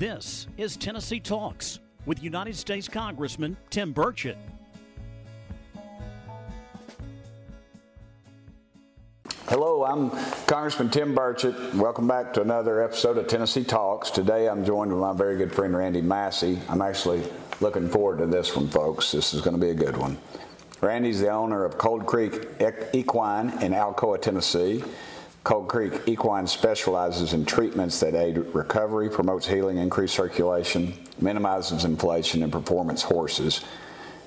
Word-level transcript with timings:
This 0.00 0.46
is 0.56 0.78
Tennessee 0.78 1.20
Talks 1.20 1.78
with 2.06 2.22
United 2.22 2.56
States 2.56 2.88
Congressman 2.88 3.54
Tim 3.68 3.92
Burchett. 3.92 4.38
Hello, 9.46 9.84
I'm 9.84 10.08
Congressman 10.46 10.88
Tim 10.88 11.14
Burchett. 11.14 11.74
Welcome 11.74 12.08
back 12.08 12.32
to 12.32 12.40
another 12.40 12.82
episode 12.82 13.18
of 13.18 13.28
Tennessee 13.28 13.62
Talks. 13.62 14.08
Today 14.08 14.48
I'm 14.48 14.64
joined 14.64 14.90
with 14.90 15.02
my 15.02 15.12
very 15.12 15.36
good 15.36 15.54
friend 15.54 15.76
Randy 15.76 16.00
Massey. 16.00 16.58
I'm 16.70 16.80
actually 16.80 17.22
looking 17.60 17.86
forward 17.86 18.20
to 18.20 18.26
this 18.26 18.56
one, 18.56 18.68
folks. 18.68 19.12
This 19.12 19.34
is 19.34 19.42
going 19.42 19.54
to 19.54 19.60
be 19.60 19.68
a 19.68 19.74
good 19.74 19.98
one. 19.98 20.16
Randy's 20.80 21.20
the 21.20 21.28
owner 21.28 21.62
of 21.62 21.76
Cold 21.76 22.06
Creek 22.06 22.48
Equine 22.94 23.50
in 23.62 23.72
Alcoa, 23.72 24.18
Tennessee. 24.18 24.82
Cold 25.42 25.68
Creek 25.68 26.02
Equine 26.06 26.46
specializes 26.46 27.32
in 27.32 27.46
treatments 27.46 27.98
that 28.00 28.14
aid 28.14 28.36
recovery, 28.54 29.08
promotes 29.08 29.46
healing, 29.46 29.78
increase 29.78 30.12
circulation, 30.12 30.92
minimizes 31.20 31.84
inflammation, 31.84 32.42
and 32.42 32.52
performance 32.52 33.02
horses. 33.02 33.64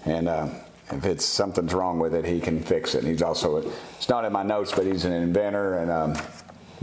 And 0.06 0.28
uh, 0.28 0.50
if 0.92 1.06
it's 1.06 1.24
something's 1.24 1.74
wrong 1.74 2.00
with 2.00 2.16
it, 2.16 2.26
he 2.26 2.40
can 2.40 2.60
fix 2.60 2.96
it. 2.96 3.00
And 3.00 3.08
he's 3.08 3.22
also, 3.22 3.58
it's 3.58 4.10
not 4.10 4.26
in 4.26 4.34
my 4.34 4.44
notes, 4.44 4.72
but 4.72 4.86
he's 4.86 5.06
an 5.06 5.14
inventor 5.14 5.78
and 5.78 5.92
a 5.92 6.24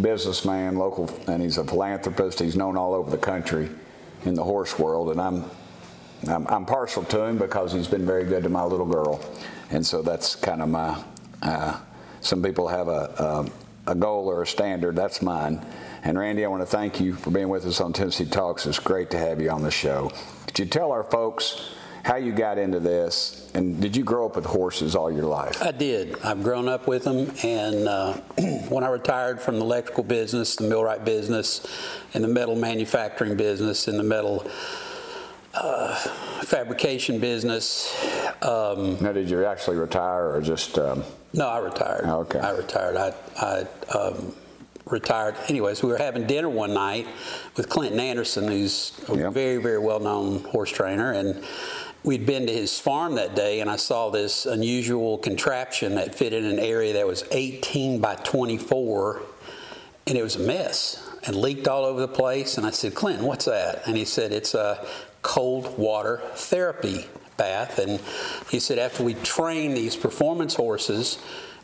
businessman, 0.01 0.77
local, 0.77 1.11
and 1.27 1.43
he's 1.43 1.59
a 1.59 1.65
philanthropist. 1.65 2.39
He's 2.39 2.57
known 2.57 2.77
all 2.77 2.95
over 2.95 3.11
the 3.11 3.19
country 3.19 3.69
in 4.25 4.35
the 4.35 4.45
horse 4.45 4.79
world, 4.79 5.11
and 5.11 5.21
I'm, 5.21 5.45
I'm, 6.29 6.47
I'm 6.47 6.67
partial 6.67 7.03
to 7.05 7.25
him 7.25 7.37
because 7.37 7.73
he's 7.73 7.89
been 7.89 8.07
very 8.07 8.25
good 8.25 8.45
to 8.45 8.49
my 8.49 8.63
little 8.63 8.87
girl, 8.87 9.25
and 9.71 9.85
so 9.85 10.03
that's 10.03 10.37
kind 10.37 10.63
of 10.63 10.69
my. 10.69 11.03
Uh, 11.43 11.81
some 12.21 12.43
people 12.43 12.69
have 12.69 12.89
a, 12.89 13.15
a 13.19 13.51
a 13.91 13.95
goal 13.95 14.31
or 14.31 14.43
a 14.43 14.47
standard. 14.47 14.95
That's 14.95 15.21
mine. 15.21 15.65
And 16.05 16.19
Randy, 16.19 16.45
I 16.45 16.49
want 16.49 16.63
to 16.63 16.67
thank 16.67 17.01
you 17.01 17.15
for 17.15 17.31
being 17.31 17.49
with 17.49 17.67
us 17.67 17.81
on 17.81 17.93
Tennessee 17.93 18.25
Talks. 18.25 18.65
It's 18.65 18.79
great 18.79 19.11
to 19.11 19.19
have 19.19 19.41
you 19.41 19.51
on 19.51 19.63
the 19.63 19.71
show. 19.71 20.13
Could 20.47 20.59
you 20.61 20.65
tell 20.67 20.93
our 20.93 21.03
folks 21.03 21.75
how 22.05 22.17
you 22.17 22.33
got 22.33 22.57
into 22.57 22.79
this? 22.79 23.51
And 23.55 23.81
did 23.81 23.97
you 23.97 24.05
grow 24.05 24.27
up 24.27 24.37
with 24.37 24.47
horses 24.47 24.95
all 24.95 25.13
your 25.13 25.25
life? 25.25 25.61
I 25.61 25.73
did. 25.73 26.19
I've 26.23 26.43
grown 26.43 26.69
up 26.69 26.87
with 26.87 27.03
them. 27.03 27.33
And 27.43 27.89
uh, 27.89 28.15
when 28.69 28.85
I 28.85 28.89
retired 28.89 29.41
from 29.41 29.59
the 29.59 29.65
electrical 29.65 30.05
business, 30.05 30.55
the 30.55 30.69
millwright 30.69 31.05
business, 31.05 31.67
and 32.15 32.23
the 32.23 32.29
metal 32.29 32.55
manufacturing 32.55 33.37
business, 33.37 33.89
and 33.89 33.99
the 33.99 34.05
metal 34.05 34.49
uh, 35.53 35.95
fabrication 36.45 37.19
business. 37.19 37.93
Um, 38.43 38.97
now, 39.01 39.13
did 39.13 39.29
you 39.29 39.45
actually 39.45 39.77
retire 39.77 40.31
or 40.33 40.41
just? 40.41 40.79
Um... 40.79 41.05
No, 41.33 41.47
I 41.47 41.59
retired. 41.59 42.05
Oh, 42.07 42.21
okay. 42.21 42.39
I 42.39 42.51
retired. 42.53 42.97
I, 42.97 43.15
I 43.37 43.97
um, 43.97 44.35
retired. 44.87 45.37
Anyways, 45.49 45.83
we 45.83 45.91
were 45.91 45.99
having 45.99 46.27
dinner 46.27 46.49
one 46.49 46.75
night 46.75 47.07
with 47.57 47.69
Clinton 47.69 48.01
Anderson, 48.01 48.49
who's 48.49 48.99
a 49.09 49.17
yep. 49.17 49.33
very, 49.33 49.59
very 49.59 49.79
well 49.79 50.01
known 50.01 50.43
horse 50.45 50.71
trainer. 50.71 51.13
And 51.13 51.45
we'd 52.03 52.27
been 52.27 52.47
to 52.47 52.53
his 52.53 52.79
farm 52.79 53.15
that 53.17 53.35
day, 53.37 53.61
and 53.61 53.71
I 53.71 53.77
saw 53.77 54.11
this 54.11 54.47
unusual 54.47 55.19
contraption 55.19 55.95
that 55.97 56.15
fit 56.15 56.33
in 56.33 56.45
an 56.45 56.59
area 56.59 56.95
that 56.95 57.07
was 57.07 57.25
18 57.31 58.01
by 58.01 58.15
24, 58.17 59.23
and 60.07 60.17
it 60.17 60.23
was 60.23 60.37
a 60.37 60.41
mess 60.41 61.07
and 61.25 61.37
leaked 61.37 61.69
all 61.69 61.85
over 61.85 62.01
the 62.01 62.09
place. 62.09 62.57
And 62.57 62.67
I 62.67 62.71
said, 62.71 62.95
Clinton, 62.95 63.27
what's 63.27 63.45
that? 63.45 63.87
And 63.87 63.97
he 63.97 64.05
said, 64.05 64.33
it's 64.33 64.55
a 64.55 64.87
cold 65.23 65.77
water 65.79 66.23
therapy 66.35 67.07
bath. 67.41 67.79
And 67.79 68.01
he 68.51 68.61
said, 68.61 68.79
after 68.79 69.03
we 69.03 69.15
train 69.15 69.75
these 69.75 69.97
performance 69.97 70.55
horses, 70.55 71.19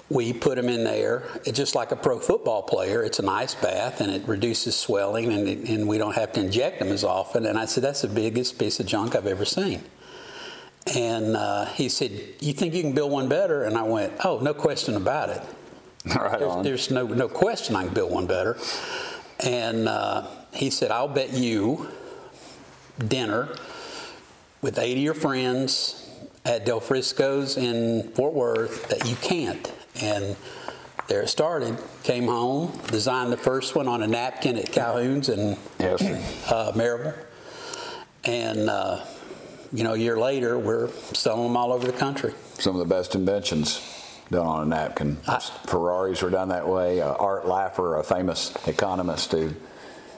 we 0.09 0.33
put 0.33 0.57
them 0.57 0.69
in 0.69 0.85
there. 0.85 1.25
It's 1.45 1.59
just 1.59 1.75
like 1.75 1.93
a 1.93 1.97
pro 1.97 2.19
football 2.19 2.63
player. 2.63 3.03
It's 3.03 3.19
an 3.19 3.29
ice 3.29 3.55
bath 3.55 4.01
and 4.01 4.11
it 4.11 4.27
reduces 4.27 4.75
swelling 4.75 5.33
and, 5.33 5.49
it, 5.49 5.69
and 5.69 5.87
we 5.87 5.99
don't 5.99 6.15
have 6.15 6.33
to 6.35 6.41
inject 6.41 6.79
them 6.79 6.89
as 6.89 7.05
often. 7.05 7.45
And 7.45 7.59
I 7.59 7.67
said, 7.67 7.85
that's 7.85 8.03
the 8.03 8.09
biggest 8.09 8.59
piece 8.59 8.81
of 8.81 8.87
junk 8.87 9.15
I've 9.15 9.27
ever 9.27 9.45
seen. 9.45 9.83
And 10.95 11.36
uh, 11.36 11.65
he 11.67 11.89
said, 11.89 12.13
You 12.39 12.53
think 12.53 12.73
you 12.73 12.83
can 12.83 12.92
build 12.92 13.11
one 13.11 13.29
better? 13.29 13.65
And 13.65 13.77
I 13.77 13.83
went, 13.83 14.13
Oh, 14.25 14.39
no 14.39 14.55
question 14.55 14.95
about 14.97 15.31
it. 15.31 15.42
Right 16.15 16.39
there's, 16.39 16.63
there's, 16.63 16.91
no, 16.92 17.05
no 17.05 17.29
question 17.29 17.75
I 17.75 17.83
can 17.85 17.92
build 17.92 18.13
one 18.13 18.29
better. 18.29 18.57
And 19.41 19.89
uh, 19.89 20.29
he 20.53 20.70
said, 20.70 20.92
I'll 20.92 21.09
bet 21.09 21.33
you 21.33 21.89
dinner 22.97 23.57
with 24.62 24.78
80 24.78 24.92
of 24.92 24.98
your 24.98 25.14
friends 25.14 26.08
at 26.44 26.64
Del 26.64 26.80
Frisco's 26.80 27.56
in 27.56 28.11
Fort 28.11 28.33
Worth 28.33 28.89
that 28.89 29.08
you 29.08 29.17
can't. 29.17 29.72
And 30.00 30.36
there 31.08 31.22
it 31.22 31.28
started. 31.28 31.78
Came 32.02 32.27
home, 32.27 32.78
designed 32.89 33.33
the 33.33 33.36
first 33.36 33.74
one 33.74 33.89
on 33.89 34.02
a 34.02 34.06
napkin 34.06 34.56
at 34.56 34.70
Calhoun's 34.72 35.28
in 35.28 35.56
yes. 35.78 36.02
uh, 36.50 36.72
Maryville. 36.74 37.14
And, 38.24 38.68
uh, 38.68 39.05
you 39.72 39.84
know, 39.84 39.94
a 39.94 39.98
year 39.98 40.18
later, 40.18 40.58
we're 40.58 40.88
selling 41.12 41.44
them 41.44 41.56
all 41.56 41.73
over 41.73 41.86
the 41.86 41.96
country. 41.96 42.34
Some 42.58 42.74
of 42.74 42.80
the 42.80 42.92
best 42.92 43.14
inventions 43.14 43.80
done 44.30 44.46
on 44.46 44.62
a 44.62 44.67
napkin. 44.67 45.18
I, 45.28 45.38
Ferraris 45.67 46.23
were 46.23 46.30
done 46.30 46.48
that 46.48 46.67
way. 46.67 47.00
Uh, 47.00 47.12
Art 47.12 47.44
Laffer, 47.44 48.00
a 48.00 48.02
famous 48.02 48.52
economist 48.67 49.33
who 49.33 49.55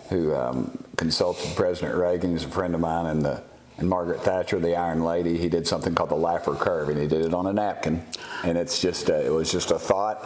who 0.09 0.34
um, 0.34 0.82
consulted 0.97 1.55
President 1.55 1.94
Reagan. 1.94 2.32
He's 2.32 2.44
a 2.44 2.49
friend 2.49 2.75
of 2.75 2.81
mine, 2.81 3.06
and 3.06 3.22
the 3.22 3.43
and 3.78 3.89
Margaret 3.89 4.21
Thatcher, 4.21 4.59
the 4.59 4.77
Iron 4.77 5.03
Lady. 5.03 5.39
He 5.39 5.49
did 5.49 5.66
something 5.66 5.94
called 5.94 6.11
the 6.11 6.16
Laffer 6.16 6.59
curve, 6.59 6.89
and 6.89 7.00
he 7.00 7.06
did 7.06 7.25
it 7.25 7.33
on 7.33 7.47
a 7.47 7.53
napkin, 7.53 8.05
and 8.44 8.59
it's 8.59 8.81
just 8.81 9.09
a, 9.09 9.25
it 9.25 9.33
was 9.33 9.50
just 9.50 9.71
a 9.71 9.78
thought. 9.78 10.25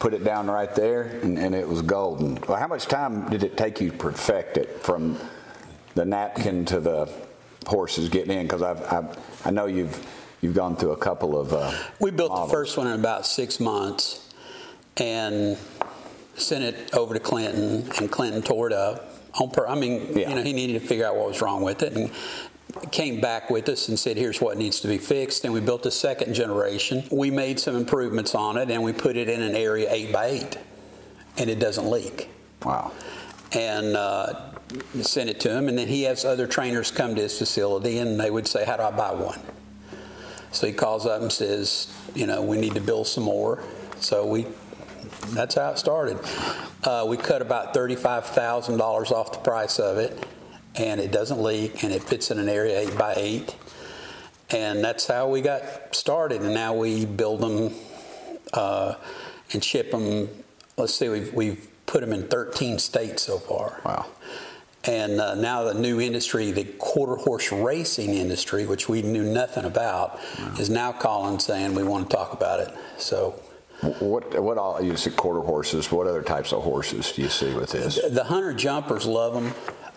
Put 0.00 0.14
it 0.14 0.24
down 0.24 0.48
right 0.48 0.72
there, 0.74 1.02
and, 1.22 1.38
and 1.38 1.54
it 1.54 1.66
was 1.66 1.82
golden. 1.82 2.40
Well, 2.48 2.58
how 2.58 2.68
much 2.68 2.86
time 2.86 3.28
did 3.30 3.42
it 3.42 3.56
take 3.56 3.80
you 3.80 3.90
to 3.90 3.96
perfect 3.96 4.56
it 4.56 4.80
from 4.80 5.18
the 5.94 6.04
napkin 6.04 6.64
to 6.66 6.80
the 6.80 7.12
horses 7.66 8.08
getting 8.08 8.36
in? 8.36 8.46
Because 8.46 8.62
I've, 8.62 8.92
I've, 8.92 9.46
i 9.46 9.50
know 9.50 9.66
you've 9.66 10.06
you've 10.40 10.54
gone 10.54 10.76
through 10.76 10.92
a 10.92 10.96
couple 10.96 11.38
of. 11.38 11.52
Uh, 11.52 11.72
we 12.00 12.10
built 12.10 12.30
models. 12.30 12.50
the 12.50 12.56
first 12.56 12.76
one 12.76 12.86
in 12.88 12.94
about 12.94 13.26
six 13.26 13.58
months, 13.58 14.28
and 14.96 15.56
sent 16.36 16.62
it 16.62 16.94
over 16.94 17.14
to 17.14 17.20
Clinton, 17.20 17.90
and 17.98 18.10
Clinton 18.10 18.42
tore 18.42 18.68
it 18.68 18.72
up 18.72 19.04
on 19.40 19.50
per- 19.50 19.66
I 19.66 19.74
mean, 19.74 20.16
yeah. 20.16 20.30
you 20.30 20.34
know, 20.36 20.42
he 20.42 20.52
needed 20.52 20.80
to 20.80 20.86
figure 20.86 21.06
out 21.06 21.16
what 21.16 21.28
was 21.28 21.40
wrong 21.40 21.62
with 21.62 21.82
it, 21.82 21.92
and 21.92 22.10
came 22.90 23.20
back 23.20 23.50
with 23.50 23.68
us 23.68 23.88
and 23.88 23.98
said, 23.98 24.16
"Here's 24.16 24.40
what 24.40 24.56
needs 24.56 24.80
to 24.80 24.88
be 24.88 24.98
fixed." 24.98 25.44
And 25.44 25.52
we 25.52 25.60
built 25.60 25.86
a 25.86 25.90
second 25.90 26.34
generation. 26.34 27.04
We 27.10 27.30
made 27.30 27.60
some 27.60 27.76
improvements 27.76 28.34
on 28.34 28.56
it, 28.56 28.70
and 28.70 28.82
we 28.82 28.92
put 28.92 29.16
it 29.16 29.28
in 29.28 29.42
an 29.42 29.54
area 29.54 29.88
eight 29.90 30.12
by 30.12 30.26
eight, 30.26 30.58
and 31.36 31.50
it 31.50 31.58
doesn't 31.58 31.90
leak. 31.90 32.28
Wow. 32.64 32.92
And 33.52 33.96
uh, 33.96 34.52
sent 35.00 35.30
it 35.30 35.40
to 35.40 35.50
him, 35.50 35.68
and 35.68 35.78
then 35.78 35.88
he 35.88 36.02
has 36.02 36.24
other 36.24 36.46
trainers 36.46 36.90
come 36.90 37.14
to 37.14 37.22
his 37.22 37.38
facility, 37.38 37.98
and 37.98 38.18
they 38.18 38.30
would 38.30 38.46
say, 38.46 38.64
"How 38.64 38.76
do 38.76 38.82
I 38.82 38.90
buy 38.90 39.12
one?" 39.12 39.40
So 40.52 40.66
he 40.66 40.72
calls 40.72 41.06
up 41.06 41.22
and 41.22 41.32
says, 41.32 41.88
"You 42.14 42.26
know, 42.26 42.42
we 42.42 42.58
need 42.58 42.74
to 42.74 42.80
build 42.80 43.06
some 43.06 43.24
more." 43.24 43.62
So 44.00 44.26
we 44.26 44.46
that's 45.30 45.54
how 45.54 45.70
it 45.70 45.78
started. 45.78 46.18
Uh, 46.84 47.04
we 47.08 47.16
cut 47.16 47.42
about 47.42 47.74
$35,000 47.74 49.10
off 49.10 49.32
the 49.32 49.38
price 49.38 49.78
of 49.78 49.98
it, 49.98 50.26
and 50.78 51.00
it 51.00 51.10
doesn't 51.10 51.42
leak, 51.42 51.82
and 51.82 51.92
it 51.92 52.02
fits 52.02 52.30
in 52.30 52.38
an 52.38 52.48
area 52.48 52.80
8 52.80 52.98
by 52.98 53.14
8 53.16 53.56
And 54.50 54.82
that's 54.82 55.06
how 55.06 55.28
we 55.28 55.40
got 55.40 55.94
started. 55.94 56.40
And 56.40 56.54
now 56.54 56.72
we 56.74 57.04
build 57.04 57.40
them 57.40 57.74
uh, 58.52 58.94
and 59.52 59.62
ship 59.62 59.90
them. 59.90 60.28
Let's 60.76 60.94
see, 60.94 61.08
we've, 61.08 61.34
we've 61.34 61.68
put 61.86 62.00
them 62.00 62.12
in 62.12 62.28
13 62.28 62.78
states 62.78 63.22
so 63.22 63.38
far. 63.38 63.80
Wow. 63.84 64.06
And 64.84 65.20
uh, 65.20 65.34
now 65.34 65.64
the 65.64 65.74
new 65.74 66.00
industry, 66.00 66.52
the 66.52 66.64
quarter 66.64 67.16
horse 67.16 67.50
racing 67.50 68.14
industry, 68.14 68.64
which 68.64 68.88
we 68.88 69.02
knew 69.02 69.24
nothing 69.24 69.64
about, 69.64 70.18
wow. 70.38 70.54
is 70.58 70.70
now 70.70 70.92
calling 70.92 71.40
saying 71.40 71.74
we 71.74 71.82
want 71.82 72.08
to 72.08 72.16
talk 72.16 72.32
about 72.32 72.60
it. 72.60 72.72
So 72.96 73.38
what 73.80 74.40
what 74.42 74.58
all 74.58 74.82
you 74.82 74.96
see 74.96 75.10
quarter 75.10 75.40
horses? 75.40 75.90
What 75.92 76.06
other 76.06 76.22
types 76.22 76.52
of 76.52 76.62
horses 76.62 77.12
do 77.12 77.22
you 77.22 77.28
see 77.28 77.52
with 77.54 77.70
this? 77.70 78.00
The 78.10 78.24
hunter 78.24 78.52
jumpers 78.52 79.06
love 79.06 79.34
them. 79.34 79.52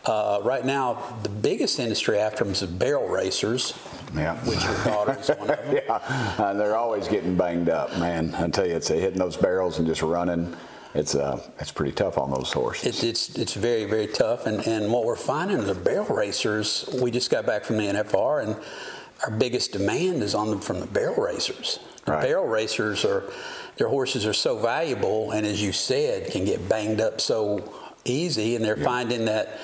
Uh, 0.06 0.40
right 0.44 0.66
now, 0.66 1.18
the 1.22 1.30
biggest 1.30 1.80
industry 1.80 2.18
after 2.18 2.44
them 2.44 2.54
is 2.54 2.62
the 2.62 2.68
barrel 2.68 3.08
racers. 3.08 3.74
Yeah. 4.16 4.36
Which 4.46 4.64
your 4.64 4.84
daughter 4.84 5.18
is 5.20 5.30
one 5.30 5.50
of 5.52 5.58
them. 5.66 5.76
yeah, 5.76 5.94
uh, 6.38 6.54
they're 6.54 6.76
always 6.76 7.08
getting 7.08 7.36
banged 7.36 7.70
up, 7.70 7.96
man. 7.98 8.34
I 8.36 8.50
tell 8.50 8.68
you, 8.68 8.76
it's 8.76 8.88
hitting 8.88 9.20
those 9.20 9.38
barrels 9.38 9.78
and 9.78 9.88
just 9.88 10.02
running. 10.02 10.56
It's 10.94 11.16
uh, 11.16 11.42
it's 11.60 11.72
pretty 11.72 11.94
tough 11.94 12.18
on 12.18 12.32
those 12.32 12.52
horses. 12.52 12.86
It's 12.86 13.04
it's, 13.04 13.36
it's 13.38 13.54
very 13.54 13.86
very 13.86 14.08
tough, 14.08 14.46
and 14.46 14.66
and 14.68 14.92
what 14.92 15.06
we're 15.06 15.16
finding 15.16 15.64
the 15.66 15.76
barrel 15.76 16.16
racers. 16.16 16.90
We 17.02 17.12
just 17.12 17.30
got 17.32 17.46
back 17.46 17.64
from 17.64 17.78
the 17.78 17.86
NFR, 17.86 18.44
and 18.44 18.56
our 19.24 19.32
biggest 19.32 19.72
demand 19.72 20.22
is 20.24 20.36
on 20.36 20.50
them 20.50 20.60
from 20.60 20.80
the 20.80 20.88
barrel 20.88 21.24
racers. 21.24 21.80
Right. 22.08 22.24
barrel 22.24 22.48
racers 22.48 23.06
are 23.06 23.32
their 23.78 23.88
horses 23.88 24.26
are 24.26 24.34
so 24.34 24.58
valuable, 24.58 25.32
and 25.32 25.46
as 25.46 25.62
you 25.62 25.72
said, 25.72 26.32
can 26.32 26.46
get 26.46 26.68
banged 26.68 27.02
up 27.02 27.22
so 27.22 27.74
easy, 28.06 28.56
and 28.56 28.64
they're 28.64 28.76
finding 28.78 29.26
that 29.26 29.60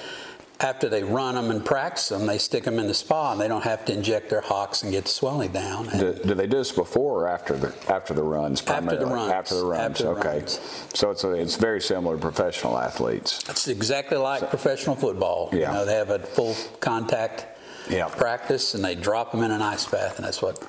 after 0.59 0.89
they 0.89 1.03
run 1.03 1.35
them 1.35 1.51
and 1.51 1.63
practice 1.63 2.09
them, 2.09 2.25
they 2.25 2.39
stick 2.39 2.63
them 2.63 2.79
in 2.79 2.87
the 2.87 2.93
spa, 2.93 3.31
and 3.33 3.39
they 3.39 3.47
don't 3.47 3.63
have 3.63 3.85
to 3.85 3.93
inject 3.93 4.29
their 4.29 4.41
hocks 4.41 4.81
and 4.81 4.91
get 4.91 5.03
the 5.03 5.09
swelling 5.09 5.51
down. 5.51 5.87
Do, 5.89 6.13
do 6.13 6.33
they 6.33 6.47
do 6.47 6.57
this 6.57 6.71
before 6.71 7.23
or 7.23 7.27
after 7.27 7.55
the 7.55 7.73
after 7.89 8.13
the 8.13 8.23
runs? 8.23 8.65
After 8.65 8.97
the 8.97 9.05
runs. 9.05 9.31
After 9.31 9.55
the 9.55 9.65
runs. 9.65 9.81
After 9.81 10.03
the 10.03 10.09
okay. 10.11 10.37
runs. 10.39 10.59
So 10.95 11.11
it's 11.11 11.23
a, 11.23 11.33
it's 11.33 11.55
very 11.55 11.81
similar 11.81 12.15
to 12.15 12.21
professional 12.21 12.77
athletes. 12.77 13.47
It's 13.49 13.67
exactly 13.67 14.17
like 14.17 14.49
professional 14.49 14.95
football. 14.95 15.49
Yeah. 15.51 15.71
You 15.71 15.77
know, 15.79 15.85
they 15.85 15.93
have 15.93 16.09
a 16.09 16.19
full 16.19 16.55
contact 16.79 17.45
Yeah. 17.89 18.07
practice, 18.07 18.73
and 18.73 18.83
they 18.83 18.95
drop 18.95 19.31
them 19.31 19.43
in 19.43 19.51
an 19.51 19.61
ice 19.61 19.85
bath, 19.85 20.17
and 20.17 20.25
that's 20.25 20.41
what 20.41 20.59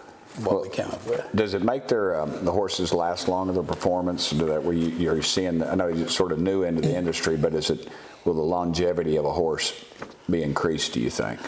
what 0.44 0.62
we 0.62 0.68
came 0.68 0.86
up 0.86 1.04
with. 1.06 1.26
Does 1.34 1.54
it 1.54 1.62
make 1.62 1.88
their 1.88 2.20
um, 2.20 2.44
the 2.44 2.52
horses 2.52 2.92
last 2.92 3.28
longer? 3.28 3.52
The 3.52 3.62
performance? 3.62 4.30
Do 4.30 4.46
that? 4.46 4.62
Where 4.62 4.74
you, 4.74 4.88
you're 4.88 5.22
seeing? 5.22 5.62
I 5.62 5.74
know 5.74 5.88
you're 5.88 6.08
sort 6.08 6.32
of 6.32 6.38
new 6.38 6.62
into 6.62 6.80
the 6.80 6.96
industry, 6.96 7.36
but 7.36 7.54
is 7.54 7.70
it 7.70 7.88
will 8.24 8.34
the 8.34 8.40
longevity 8.40 9.16
of 9.16 9.24
a 9.24 9.32
horse 9.32 9.84
be 10.30 10.42
increased? 10.42 10.92
Do 10.92 11.00
you 11.00 11.10
think? 11.10 11.40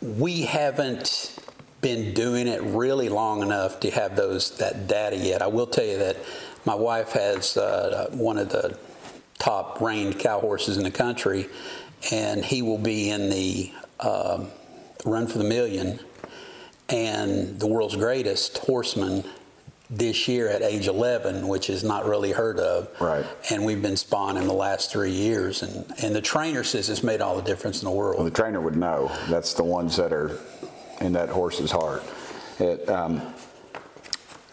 We 0.00 0.42
haven't 0.42 1.38
been 1.80 2.14
doing 2.14 2.46
it 2.46 2.62
really 2.62 3.08
long 3.08 3.42
enough 3.42 3.80
to 3.80 3.90
have 3.90 4.16
those 4.16 4.56
that 4.58 4.86
data 4.86 5.16
yet. 5.16 5.42
I 5.42 5.48
will 5.48 5.66
tell 5.66 5.84
you 5.84 5.98
that 5.98 6.16
my 6.64 6.74
wife 6.74 7.12
has 7.12 7.56
uh, 7.56 8.08
one 8.12 8.38
of 8.38 8.48
the 8.48 8.78
top 9.38 9.80
reined 9.80 10.18
cow 10.18 10.40
horses 10.40 10.76
in 10.76 10.84
the 10.84 10.90
country, 10.90 11.48
and 12.12 12.44
he 12.44 12.62
will 12.62 12.78
be 12.78 13.10
in 13.10 13.30
the 13.30 13.72
um, 14.00 14.48
Run 15.04 15.26
for 15.26 15.38
the 15.38 15.44
Million 15.44 15.98
and 16.92 17.58
the 17.58 17.66
world's 17.66 17.96
greatest 17.96 18.58
horseman 18.58 19.24
this 19.88 20.28
year 20.28 20.48
at 20.48 20.62
age 20.62 20.86
11, 20.86 21.48
which 21.48 21.68
is 21.68 21.82
not 21.82 22.06
really 22.06 22.32
heard 22.32 22.58
of. 22.58 22.88
Right. 23.00 23.26
And 23.50 23.64
we've 23.64 23.82
been 23.82 23.96
spawning 23.96 24.46
the 24.46 24.52
last 24.52 24.90
three 24.90 25.10
years, 25.10 25.62
and, 25.62 25.84
and 26.02 26.14
the 26.14 26.20
trainer 26.20 26.64
says 26.64 26.88
it's 26.88 27.02
made 27.02 27.20
all 27.20 27.36
the 27.36 27.42
difference 27.42 27.82
in 27.82 27.86
the 27.86 27.94
world. 27.94 28.16
Well, 28.16 28.24
the 28.24 28.30
trainer 28.30 28.60
would 28.60 28.76
know. 28.76 29.10
That's 29.28 29.54
the 29.54 29.64
ones 29.64 29.96
that 29.96 30.12
are 30.12 30.38
in 31.00 31.12
that 31.12 31.28
horse's 31.28 31.70
heart. 31.70 32.02
It, 32.58 32.88
um, 32.88 33.20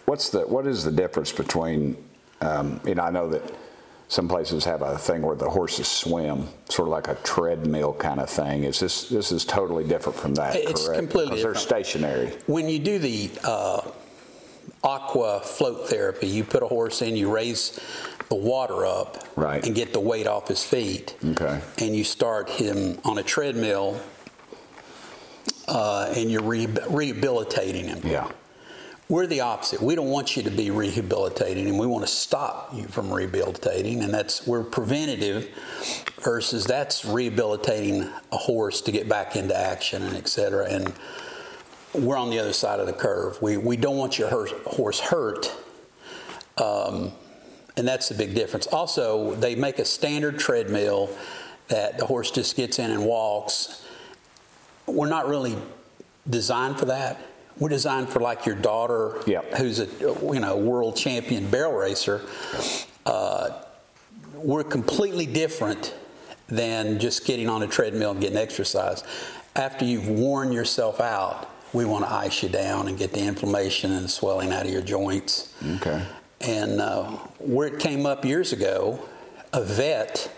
what's 0.06 0.30
the 0.30 0.42
what 0.42 0.65
is 0.65 0.83
the 0.83 0.92
difference 0.92 1.31
between? 1.31 1.95
Um, 2.42 2.81
you 2.85 2.95
know, 2.95 3.03
I 3.03 3.12
know 3.12 3.30
that 3.30 3.44
some 4.09 4.27
places 4.27 4.65
have 4.65 4.81
a 4.81 4.97
thing 4.97 5.21
where 5.21 5.35
the 5.35 5.50
horses 5.50 5.88
swim, 5.88 6.47
sort 6.67 6.88
of 6.88 6.91
like 6.91 7.07
a 7.07 7.15
treadmill 7.23 7.94
kind 7.94 8.19
of 8.19 8.29
thing. 8.29 8.63
Is 8.63 8.79
this 8.79 9.07
this 9.07 9.31
is 9.31 9.45
totally 9.45 9.83
different 9.85 10.17
from 10.17 10.33
that? 10.33 10.56
It's 10.56 10.85
correct? 10.88 11.00
completely 11.00 11.29
because 11.38 11.44
they're 11.44 11.56
stationary. 11.56 12.27
When 12.47 12.67
you 12.67 12.79
do 12.79 12.97
the 13.00 13.29
uh, 13.44 13.81
aqua 14.83 15.41
float 15.41 15.88
therapy, 15.89 16.27
you 16.27 16.44
put 16.44 16.63
a 16.63 16.67
horse 16.67 17.01
in, 17.03 17.15
you 17.15 17.31
raise 17.31 17.79
the 18.29 18.35
water 18.35 18.85
up, 18.85 19.23
Right. 19.35 19.63
and 19.65 19.75
get 19.75 19.94
the 19.94 20.00
weight 20.00 20.27
off 20.27 20.47
his 20.47 20.63
feet, 20.63 21.15
Okay. 21.23 21.61
and 21.77 21.95
you 21.95 22.03
start 22.03 22.50
him 22.50 22.97
on 23.06 23.17
a 23.19 23.23
treadmill, 23.23 24.00
uh, 25.67 26.11
and 26.15 26.31
you're 26.31 26.44
re- 26.44 26.67
rehabilitating 26.89 27.85
him. 27.85 28.01
Yeah. 28.03 28.31
We're 29.09 29.25
the 29.25 29.41
opposite. 29.41 29.81
We 29.81 29.95
don't 29.95 30.09
want 30.09 30.38
you 30.38 30.44
to 30.44 30.51
be 30.51 30.69
rehabilitating 30.69 31.67
him. 31.67 31.79
We 31.79 31.88
want 31.88 32.06
to 32.06 32.11
stop 32.11 32.75
you 32.75 32.88
from 32.88 33.11
rehabilitating, 33.11 34.03
and 34.03 34.13
that's 34.13 34.45
we're 34.45 34.63
preventative 34.63 35.50
versus 36.21 36.63
that's 36.63 37.03
rehabilitating 37.03 38.07
a 38.31 38.38
horse 38.38 38.81
to 38.81 38.91
get 38.91 39.09
back 39.09 39.35
into 39.35 39.57
action 39.57 40.03
and 40.03 40.15
et 40.15 40.27
cetera. 40.27 40.67
And 40.69 40.94
we're 41.94 42.17
on 42.17 42.29
the 42.29 42.38
other 42.38 42.53
side 42.53 42.79
of 42.79 42.85
the 42.85 42.94
curve. 42.94 43.41
We 43.41 43.57
we 43.57 43.77
don't 43.77 43.97
want 43.97 44.19
your 44.19 44.29
horse 44.29 45.00
hurt. 45.00 45.51
Um, 46.59 47.11
and 47.77 47.88
that's 47.88 48.09
the 48.09 48.15
big 48.15 48.35
difference. 48.35 48.67
Also, 48.67 49.33
they 49.35 49.56
make 49.56 49.79
a 49.79 49.85
standard 49.85 50.38
treadmill 50.38 51.09
that 51.69 51.97
the 51.97 52.06
horse 52.06 52.29
just 52.29 52.56
gets 52.56 52.77
in 52.77 52.91
and 52.91 53.03
walks. 53.03 53.83
We're 54.85 55.09
not 55.09 55.27
really 55.27 55.57
designed 56.29 56.77
for 56.77 56.85
that. 56.85 57.25
We're 57.59 57.69
designed 57.69 58.09
for 58.09 58.19
like 58.19 58.45
your 58.45 58.56
daughter, 58.56 59.21
Yep. 59.27 59.53
who's 59.56 59.79
a 59.79 59.88
you 60.33 60.39
know 60.39 60.57
world 60.57 60.95
champion 60.95 61.50
barrel 61.50 61.73
racer. 61.73 62.21
Uh, 63.06 63.50
we're 64.33 64.63
completely 64.63 65.25
different 65.25 65.94
than 66.47 67.00
just 67.00 67.25
getting 67.25 67.50
on 67.50 67.61
a 67.61 67.67
treadmill 67.67 68.11
and 68.11 68.21
getting 68.21 68.38
exercise. 68.38 69.03
After 69.56 69.83
you've 69.85 70.07
worn 70.07 70.51
yourself 70.51 71.01
out, 71.01 71.50
we 71.73 71.85
want 71.85 72.06
to 72.06 72.11
ice 72.11 72.41
you 72.41 72.50
down 72.50 72.88
and 72.88 72.97
get 72.97 73.11
the 73.11 73.19
inflammation 73.19 73.91
and 73.91 74.06
the 74.06 74.09
swelling 74.09 74.51
out 74.51 74.65
of 74.65 74.71
your 74.71 74.81
joints. 74.81 75.53
Okay. 75.77 76.03
And 76.41 76.79
uh, 76.79 77.03
where 77.39 77.67
it 77.67 77.79
came 77.79 78.06
up 78.06 78.23
years 78.23 78.53
ago, 78.53 79.00
a 79.51 79.61
vet 79.63 80.31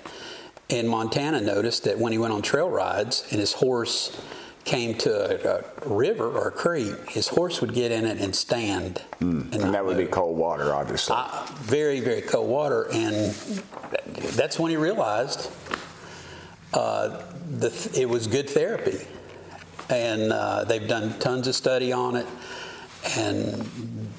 in 0.69 0.88
Montana 0.88 1.39
noticed 1.39 1.83
that 1.83 2.00
when 2.00 2.12
he 2.12 2.18
went 2.18 2.33
on 2.33 2.41
trail 2.41 2.69
rides 2.69 3.25
and 3.31 3.39
his 3.39 3.53
horse 3.53 4.19
came 4.65 4.95
to 4.99 5.11
a, 5.11 5.57
a 5.59 5.89
river 5.89 6.27
or 6.29 6.49
a 6.49 6.51
creek, 6.51 7.09
his 7.09 7.27
horse 7.27 7.61
would 7.61 7.73
get 7.73 7.91
in 7.91 8.05
it 8.05 8.19
and 8.19 8.35
stand. 8.35 9.01
And, 9.19 9.53
And 9.53 9.73
that 9.73 9.85
would 9.85 9.97
be 9.97 10.05
cold 10.05 10.37
water, 10.37 10.73
obviously. 10.73 11.15
Uh, 11.17 11.45
very, 11.53 11.99
very 11.99 12.21
cold 12.21 12.49
water. 12.49 12.87
And 12.91 13.33
that's 14.35 14.59
when 14.59 14.71
he 14.71 14.77
realized 14.77 15.49
uh, 16.73 17.23
the, 17.49 17.69
th- 17.69 17.97
it 17.97 18.07
was 18.07 18.27
good 18.27 18.49
therapy. 18.49 19.05
And 19.89 20.31
uh, 20.31 20.63
they've 20.63 20.87
done 20.87 21.17
tons 21.19 21.47
of 21.47 21.55
study 21.55 21.91
on 21.91 22.15
it. 22.15 22.27
And 23.17 24.09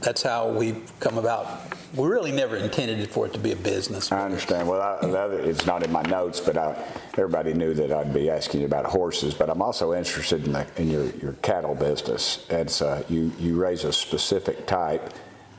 that's 0.00 0.22
how 0.22 0.48
we've 0.48 0.90
come 1.00 1.18
about. 1.18 1.60
We 1.94 2.08
really 2.08 2.32
never 2.32 2.56
intended 2.56 3.10
for 3.10 3.26
it 3.26 3.34
to 3.34 3.38
be 3.38 3.52
a 3.52 3.56
business. 3.56 4.10
I 4.10 4.24
understand. 4.24 4.66
Well, 4.66 4.80
I, 4.80 5.06
the 5.06 5.18
other, 5.18 5.38
it's 5.38 5.66
not 5.66 5.82
in 5.82 5.92
my 5.92 6.02
notes, 6.02 6.40
but 6.40 6.56
I, 6.56 6.74
everybody 7.18 7.52
knew 7.52 7.74
that 7.74 7.92
I'd 7.92 8.14
be 8.14 8.30
asking 8.30 8.60
you 8.60 8.66
about 8.66 8.86
horses. 8.86 9.34
But 9.34 9.50
I'm 9.50 9.60
also 9.60 9.92
interested 9.92 10.46
in, 10.46 10.52
the, 10.52 10.66
in 10.76 10.90
your, 10.90 11.04
your 11.16 11.32
cattle 11.42 11.74
business. 11.74 12.46
It's 12.48 12.80
uh, 12.80 13.02
you 13.10 13.30
you 13.38 13.60
raise 13.60 13.84
a 13.84 13.92
specific 13.92 14.66
type, 14.66 15.12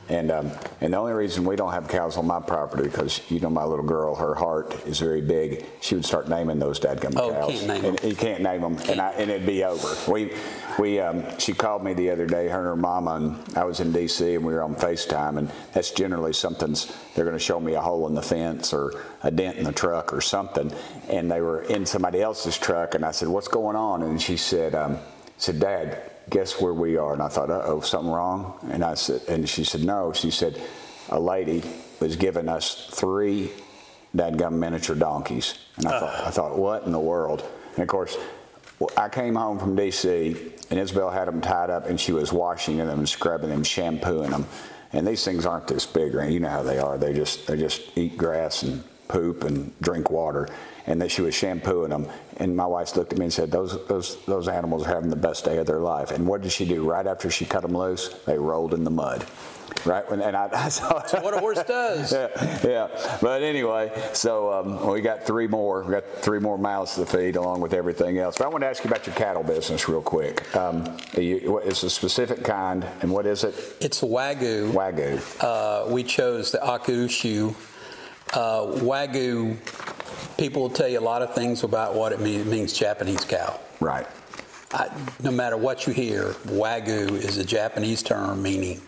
and 0.10 0.32
um, 0.32 0.52
and 0.82 0.94
the 0.94 0.98
only 0.98 1.14
reason 1.14 1.46
we 1.46 1.56
don't 1.56 1.72
have 1.72 1.88
cows 1.88 2.18
on 2.18 2.28
my 2.28 2.40
property 2.40 2.84
because 2.84 3.22
you 3.32 3.40
know 3.40 3.50
my 3.50 3.64
little 3.64 3.86
girl, 3.86 4.16
her 4.16 4.36
heart 4.36 4.76
is 4.86 5.00
very 5.00 5.22
big. 5.22 5.66
She 5.82 5.96
would 5.96 6.06
start 6.06 6.28
naming 6.28 6.60
those 6.60 6.80
dadgum 6.80 7.14
Oh, 7.16 7.32
cows, 7.32 7.52
can't 7.52 7.68
name 7.68 7.86
and 7.86 8.04
you 8.04 8.16
can't 8.16 8.44
name 8.44 8.62
them, 8.62 8.78
and, 8.90 9.00
I, 9.00 9.12
and 9.12 9.32
it'd 9.32 9.48
be 9.48 9.64
over. 9.64 10.12
We 10.12 10.34
we 10.78 11.00
um, 11.00 11.24
she 11.40 11.54
called 11.54 11.84
me 11.84 11.94
the 11.94 12.10
other 12.10 12.26
day, 12.26 12.50
her 12.50 12.58
and 12.58 12.68
her 12.68 12.76
mama, 12.76 13.16
and 13.16 13.58
I 13.58 13.64
was 13.64 13.80
in 13.80 13.92
D.C. 13.94 14.36
and 14.36 14.44
we 14.44 14.54
were 14.54 14.64
on 14.64 14.76
FaceTime, 14.76 15.38
and 15.38 15.50
that's 15.74 15.92
generally 15.92 16.34
something's 16.34 16.94
they're 17.16 17.26
going 17.26 17.38
to 17.38 17.44
show 17.44 17.60
me 17.60 17.76
a 17.76 17.82
hole 17.82 18.08
in 18.08 18.16
the 18.16 18.22
fence 18.22 18.74
or 18.74 19.02
a 19.24 19.32
dent 19.32 19.58
in 19.58 19.64
the 19.64 19.72
truck 19.72 20.14
or 20.14 20.22
something, 20.22 20.72
and 21.08 21.32
they 21.32 21.42
were 21.42 21.62
in 21.64 21.86
somebody 21.86 22.22
else's 22.22 22.58
truck, 22.58 22.96
and 22.96 23.06
I 23.06 23.12
said, 23.12 23.30
"What's 23.30 23.48
going 23.48 23.76
on?" 23.76 24.04
And 24.04 24.22
she 24.22 24.36
said, 24.36 24.76
um, 24.76 24.98
"said 25.38 25.60
Dad." 25.60 26.13
Guess 26.30 26.62
where 26.62 26.74
we 26.74 26.98
are? 26.98 27.14
And 27.14 27.22
I 27.22 27.28
thought, 27.28 27.50
uh 27.50 27.64
oh, 27.66 27.82
something 27.82 28.12
wrong? 28.12 28.58
And 28.72 28.84
I 28.84 28.94
said, 28.94 29.22
and 29.28 29.48
she 29.48 29.64
said, 29.64 29.84
no. 29.84 30.14
She 30.14 30.32
said, 30.32 30.62
a 31.10 31.20
lady 31.20 31.64
was 32.00 32.16
giving 32.16 32.50
us 32.50 32.88
three 32.92 33.52
dadgum 34.16 34.54
miniature 34.54 34.96
donkeys. 34.96 35.58
And 35.78 35.88
I 35.88 36.00
thought, 36.00 36.28
I 36.28 36.30
thought, 36.32 36.58
what 36.58 36.84
in 36.84 36.92
the 36.92 37.00
world? 37.00 37.44
And 37.76 37.80
of 37.80 37.88
course, 37.88 38.18
I 38.98 39.10
came 39.10 39.36
home 39.36 39.60
from 39.60 39.76
D.C. 39.76 40.36
and 40.70 40.80
Isabel 40.80 41.10
had 41.10 41.28
them 41.28 41.42
tied 41.42 41.70
up, 41.70 41.86
and 41.88 42.00
she 42.00 42.12
was 42.12 42.34
washing 42.34 42.78
them 42.78 42.90
and 42.90 43.08
scrubbing 43.08 43.50
them, 43.50 43.64
shampooing 43.64 44.32
them. 44.32 44.46
And 44.92 45.08
these 45.08 45.24
things 45.24 45.46
aren't 45.46 45.68
this 45.68 45.86
big, 45.86 46.14
right? 46.14 46.30
You 46.30 46.40
know 46.40 46.50
how 46.50 46.64
they 46.64 46.78
are. 46.78 46.98
They 46.98 47.14
just 47.14 47.48
they 47.48 47.58
just 47.58 47.82
eat 47.98 48.18
grass 48.18 48.64
and 48.64 48.84
poop 49.14 49.44
and 49.44 49.72
drink 49.80 50.10
water. 50.10 50.50
And 50.86 51.02
that 51.02 51.12
she 51.12 51.22
was 51.22 51.34
shampooing 51.34 51.92
them. 51.92 52.08
And 52.38 52.58
my 52.58 52.66
wife 52.66 52.98
looked 52.98 53.14
at 53.14 53.20
me 53.20 53.26
and 53.26 53.34
said, 53.34 53.52
"Those 53.52 53.88
those 53.88 54.18
those 54.26 54.50
animals 54.50 54.86
are 54.86 54.90
having 54.90 55.10
the 55.10 55.16
best 55.16 55.46
day 55.46 55.58
of 55.60 55.66
their 55.66 55.80
life." 55.80 56.12
And 56.12 56.28
what 56.28 56.42
did 56.42 56.52
she 56.52 56.66
do? 56.66 56.84
Right 56.84 57.08
after 57.08 57.30
she 57.30 57.46
cut 57.46 57.62
them 57.62 57.78
loose, 57.78 58.10
they 58.26 58.38
rolled 58.38 58.74
in 58.74 58.84
the 58.84 58.92
mud. 58.92 59.26
Right 59.86 60.10
when 60.10 60.22
and 60.22 60.36
I, 60.36 60.50
I 60.66 60.70
saw 60.70 61.02
What 61.22 61.34
a 61.34 61.40
horse 61.40 61.64
does. 61.64 62.12
yeah, 62.14 62.60
yeah. 62.64 63.18
But 63.22 63.44
anyway, 63.44 63.92
so 64.14 64.52
um, 64.52 64.88
we 64.92 65.02
got 65.02 65.24
three 65.24 65.48
more. 65.48 65.84
We 65.84 65.92
got 65.92 66.06
three 66.18 66.40
more 66.40 66.58
mouths 66.58 66.96
to 66.96 67.06
feed, 67.06 67.36
along 67.36 67.62
with 67.62 67.74
everything 67.74 68.18
else. 68.18 68.38
But 68.38 68.46
I 68.46 68.50
want 68.50 68.64
to 68.64 68.68
ask 68.68 68.84
you 68.84 68.90
about 68.90 69.06
your 69.08 69.16
cattle 69.16 69.44
business 69.44 69.88
real 69.90 70.02
quick. 70.02 70.56
Um, 70.56 70.98
you, 71.18 71.60
it's 71.60 71.84
a 71.84 71.90
specific 71.90 72.44
kind, 72.44 72.86
and 73.02 73.12
what 73.12 73.26
is 73.26 73.44
it? 73.44 73.56
It's 73.80 74.02
Wagyu. 74.02 74.72
Wagyu. 74.72 75.22
Uh, 75.42 75.92
we 75.92 76.04
chose 76.04 76.52
the 76.52 76.60
Akaushi. 76.60 77.56
Uh, 78.34 78.66
Wagyu, 78.80 79.58
people 80.38 80.64
will 80.64 80.70
tell 80.70 80.88
you 80.88 81.00
a 81.00 81.02
lot 81.02 81.22
of 81.22 81.36
things 81.36 81.64
about 81.64 81.94
what 81.94 82.12
it 82.12 82.20
means. 82.20 82.48
It 82.48 82.50
means 82.50 82.74
Japanese 82.74 83.24
cow. 83.26 83.60
Right. 83.80 84.08
I, 84.72 84.90
no 85.22 85.30
matter 85.30 85.56
what 85.56 85.86
you 85.86 85.94
hear, 85.94 86.32
Wagyu 86.48 87.12
is 87.12 87.38
a 87.38 87.44
Japanese 87.44 88.02
term 88.02 88.42
meaning 88.42 88.82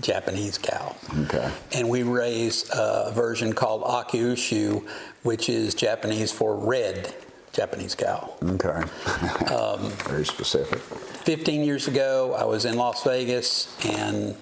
Japanese 0.00 0.58
cow. 0.58 0.96
Okay. 1.24 1.50
And 1.72 1.88
we 1.88 2.02
raise 2.02 2.68
a 2.72 3.12
version 3.14 3.52
called 3.52 3.82
Akaushi, 3.82 4.84
which 5.22 5.48
is 5.48 5.74
Japanese 5.74 6.32
for 6.32 6.56
red 6.56 7.14
Japanese 7.52 7.94
cow. 7.94 8.34
Okay. 8.42 8.82
Um, 9.48 9.90
Very 10.06 10.26
specific. 10.26 10.78
15 10.80 11.62
years 11.62 11.88
ago, 11.88 12.34
I 12.38 12.44
was 12.44 12.64
in 12.64 12.76
Las 12.76 13.02
Vegas 13.02 13.74
and 13.86 14.36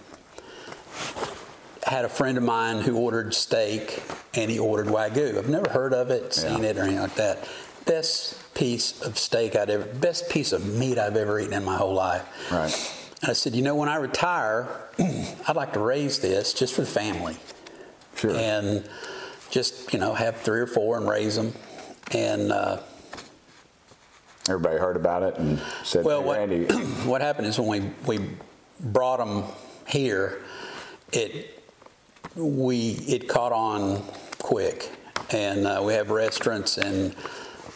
had 1.86 2.04
a 2.04 2.08
friend 2.08 2.36
of 2.36 2.42
mine 2.44 2.80
who 2.82 2.96
ordered 2.96 3.32
steak 3.32 4.02
and 4.34 4.50
he 4.50 4.58
ordered 4.58 4.88
Wagyu. 4.88 5.38
I've 5.38 5.48
never 5.48 5.70
heard 5.70 5.94
of 5.94 6.10
it, 6.10 6.34
seen 6.34 6.62
Yeah. 6.62 6.70
it, 6.70 6.76
or 6.78 6.82
anything 6.82 7.00
like 7.00 7.14
that. 7.16 7.48
best 7.84 8.52
piece 8.54 9.00
of 9.02 9.16
steak 9.16 9.54
I'd 9.54 9.70
ever, 9.70 9.84
best 9.84 10.28
piece 10.28 10.50
of 10.52 10.66
meat 10.66 10.98
I've 10.98 11.14
ever 11.16 11.38
eaten 11.38 11.52
in 11.52 11.64
my 11.64 11.76
whole 11.76 11.94
life. 11.94 12.24
Right. 12.50 12.74
And 13.22 13.30
I 13.30 13.32
said, 13.32 13.54
you 13.54 13.62
know, 13.62 13.76
when 13.76 13.88
I 13.88 13.94
retire, 13.96 14.66
I'd 14.98 15.54
like 15.54 15.72
to 15.74 15.78
raise 15.80 16.18
this 16.18 16.52
just 16.52 16.74
for 16.74 16.80
the 16.80 16.88
family. 16.88 17.36
Sure. 18.16 18.34
And 18.34 18.82
just, 19.50 19.92
you 19.92 20.00
know, 20.00 20.14
have 20.14 20.38
three 20.40 20.58
or 20.58 20.66
four 20.66 20.96
and 20.96 21.08
raise 21.08 21.36
them. 21.36 21.52
And, 22.10 22.50
uh, 22.50 22.78
Everybody 24.48 24.78
heard 24.78 24.96
about 24.96 25.22
it 25.22 25.36
and 25.36 25.60
said, 25.84 26.04
well, 26.04 26.20
hey, 26.22 26.26
what, 26.26 26.38
Randy, 26.38 26.64
what 27.08 27.20
happened 27.20 27.46
is 27.46 27.58
when 27.60 27.92
we, 28.06 28.18
we 28.18 28.30
brought 28.80 29.18
them 29.18 29.44
here, 29.86 30.42
it, 31.12 31.55
we, 32.36 32.92
it 33.08 33.28
caught 33.28 33.52
on 33.52 34.02
quick. 34.38 34.90
And 35.30 35.66
uh, 35.66 35.82
we 35.84 35.92
have 35.94 36.10
restaurants 36.10 36.78
and 36.78 37.14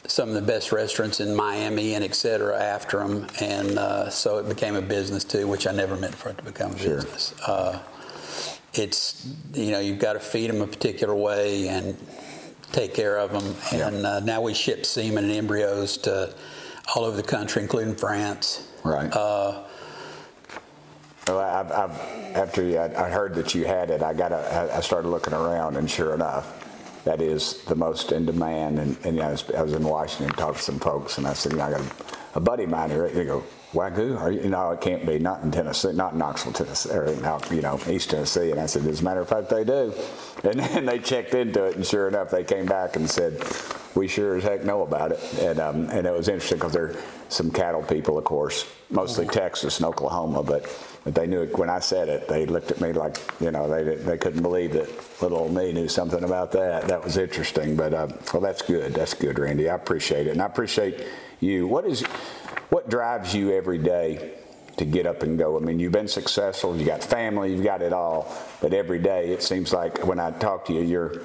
some 0.06 0.28
of 0.28 0.34
the 0.34 0.42
best 0.42 0.72
restaurants 0.72 1.20
in 1.20 1.34
Miami 1.34 1.94
and 1.94 2.04
et 2.04 2.14
cetera 2.14 2.58
after 2.60 2.98
them. 2.98 3.26
And 3.40 3.78
uh, 3.78 4.10
so 4.10 4.38
it 4.38 4.48
became 4.48 4.74
a 4.76 4.82
business 4.82 5.24
too, 5.24 5.46
which 5.48 5.66
I 5.66 5.72
never 5.72 5.96
meant 5.96 6.14
for 6.14 6.30
it 6.30 6.38
to 6.38 6.44
become 6.44 6.72
a 6.72 6.78
Sure. 6.78 6.96
business. 6.96 7.34
Uh, 7.46 7.80
it's, 8.74 9.26
you 9.54 9.72
know, 9.72 9.80
you've 9.80 9.98
got 9.98 10.12
to 10.12 10.20
feed 10.20 10.48
them 10.50 10.62
a 10.62 10.66
particular 10.66 11.14
way 11.14 11.68
and 11.68 11.96
take 12.72 12.94
care 12.94 13.18
of 13.18 13.32
them. 13.32 13.56
Yeah. 13.72 13.88
And 13.88 14.06
uh, 14.06 14.20
now 14.20 14.40
we 14.42 14.54
ship 14.54 14.86
semen 14.86 15.24
and 15.24 15.32
embryos 15.32 15.96
to 15.98 16.32
all 16.94 17.04
over 17.04 17.16
the 17.16 17.22
country, 17.22 17.62
including 17.62 17.94
France. 17.96 18.68
right. 18.84 19.12
Well, 21.30 21.38
I've, 21.40 21.70
I've, 21.70 22.36
after 22.36 22.62
I, 22.80 23.06
I 23.06 23.08
heard 23.08 23.34
that 23.36 23.54
you 23.54 23.64
had 23.64 23.90
it, 23.90 24.02
I 24.02 24.12
got 24.12 24.32
I, 24.32 24.68
I 24.76 24.80
started 24.80 25.08
looking 25.08 25.32
around, 25.32 25.76
and 25.76 25.88
sure 25.88 26.12
enough, 26.12 27.04
that 27.04 27.22
is 27.22 27.62
the 27.64 27.76
most 27.76 28.10
in 28.10 28.26
demand. 28.26 28.80
And, 28.80 28.96
and 29.04 29.16
you 29.16 29.22
know, 29.22 29.28
I, 29.28 29.30
was, 29.30 29.50
I 29.52 29.62
was 29.62 29.72
in 29.74 29.84
Washington, 29.84 30.34
talked 30.36 30.58
to 30.58 30.62
some 30.64 30.80
folks, 30.80 31.18
and 31.18 31.26
I 31.26 31.34
said, 31.34 31.52
you 31.52 31.58
know, 31.58 31.64
I 31.64 31.70
got 31.70 31.80
a, 31.80 32.38
a 32.38 32.40
buddy 32.40 32.64
of 32.64 32.70
mine 32.70 32.90
here. 32.90 33.08
They 33.08 33.24
go, 33.24 33.44
Wagyu? 33.72 34.20
Are 34.20 34.32
you? 34.32 34.48
No, 34.48 34.72
it 34.72 34.80
can't 34.80 35.06
be. 35.06 35.20
Not 35.20 35.44
in 35.44 35.52
Tennessee. 35.52 35.92
Not 35.92 36.14
in 36.14 36.18
Knoxville, 36.18 36.52
Tennessee, 36.52 36.90
or 36.90 37.14
now, 37.22 37.40
you 37.52 37.62
know, 37.62 37.78
East 37.88 38.10
Tennessee. 38.10 38.50
And 38.50 38.58
I 38.58 38.66
said, 38.66 38.84
as 38.86 39.00
a 39.00 39.04
matter 39.04 39.20
of 39.20 39.28
fact, 39.28 39.50
they 39.50 39.62
do. 39.62 39.94
And 40.42 40.58
then 40.58 40.86
they 40.86 40.98
checked 40.98 41.34
into 41.34 41.64
it, 41.64 41.76
and 41.76 41.86
sure 41.86 42.08
enough, 42.08 42.30
they 42.30 42.42
came 42.42 42.66
back 42.66 42.96
and 42.96 43.08
said, 43.08 43.40
we 43.94 44.08
sure 44.08 44.36
as 44.36 44.44
heck 44.44 44.64
know 44.64 44.82
about 44.82 45.12
it. 45.12 45.20
And 45.40 45.60
um, 45.60 45.90
and 45.90 46.06
it 46.06 46.12
was 46.12 46.28
interesting 46.28 46.58
because 46.58 46.72
they're 46.72 46.96
some 47.28 47.50
cattle 47.50 47.82
people, 47.82 48.18
of 48.18 48.24
course, 48.24 48.66
mostly 48.90 49.26
Texas 49.26 49.78
and 49.78 49.86
Oklahoma, 49.86 50.42
but. 50.42 50.68
But 51.02 51.14
they 51.14 51.26
knew 51.26 51.40
it 51.40 51.56
when 51.58 51.70
I 51.70 51.78
said 51.78 52.10
it. 52.10 52.28
They 52.28 52.44
looked 52.44 52.70
at 52.70 52.82
me 52.82 52.92
like, 52.92 53.16
you 53.40 53.50
know, 53.50 53.66
they 53.66 53.94
they 53.94 54.18
couldn't 54.18 54.42
believe 54.42 54.74
that 54.74 54.86
little 55.22 55.38
old 55.38 55.54
me 55.54 55.72
knew 55.72 55.88
something 55.88 56.22
about 56.24 56.52
that. 56.52 56.88
That 56.88 57.02
was 57.02 57.16
interesting. 57.16 57.74
But 57.74 57.94
uh, 57.94 58.08
well, 58.34 58.42
that's 58.42 58.60
good. 58.60 58.92
That's 58.92 59.14
good, 59.14 59.38
Randy. 59.38 59.70
I 59.70 59.76
appreciate 59.76 60.26
it, 60.26 60.32
and 60.32 60.42
I 60.42 60.44
appreciate 60.44 61.06
you. 61.40 61.66
What 61.66 61.86
is, 61.86 62.02
what 62.68 62.90
drives 62.90 63.34
you 63.34 63.50
every 63.50 63.78
day 63.78 64.34
to 64.76 64.84
get 64.84 65.06
up 65.06 65.22
and 65.22 65.38
go? 65.38 65.56
I 65.56 65.60
mean, 65.60 65.80
you've 65.80 65.92
been 65.92 66.06
successful. 66.06 66.76
You 66.76 66.84
got 66.84 67.02
family. 67.02 67.54
You've 67.54 67.64
got 67.64 67.80
it 67.80 67.94
all. 67.94 68.30
But 68.60 68.74
every 68.74 68.98
day, 68.98 69.30
it 69.30 69.42
seems 69.42 69.72
like 69.72 70.06
when 70.06 70.20
I 70.20 70.32
talk 70.32 70.66
to 70.66 70.74
you, 70.74 70.82
you're 70.82 71.22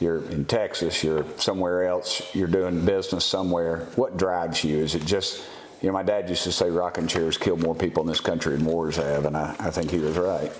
you're 0.00 0.24
in 0.30 0.44
Texas. 0.46 1.04
You're 1.04 1.24
somewhere 1.36 1.84
else. 1.84 2.34
You're 2.34 2.48
doing 2.48 2.84
business 2.84 3.24
somewhere. 3.24 3.86
What 3.96 4.16
drives 4.16 4.64
you? 4.64 4.78
Is 4.78 4.94
it 4.94 5.04
just 5.04 5.44
you 5.82 5.88
know, 5.88 5.94
my 5.94 6.02
dad 6.02 6.28
used 6.28 6.42
to 6.44 6.52
say 6.52 6.68
rocking 6.68 7.06
chairs 7.06 7.38
kill 7.38 7.56
more 7.56 7.74
people 7.74 8.02
in 8.02 8.06
this 8.06 8.20
country 8.20 8.54
than 8.56 8.66
wars 8.66 8.96
have, 8.96 9.24
and 9.24 9.36
I, 9.36 9.56
I 9.58 9.70
think 9.70 9.90
he 9.90 9.98
was 9.98 10.18
right. 10.18 10.52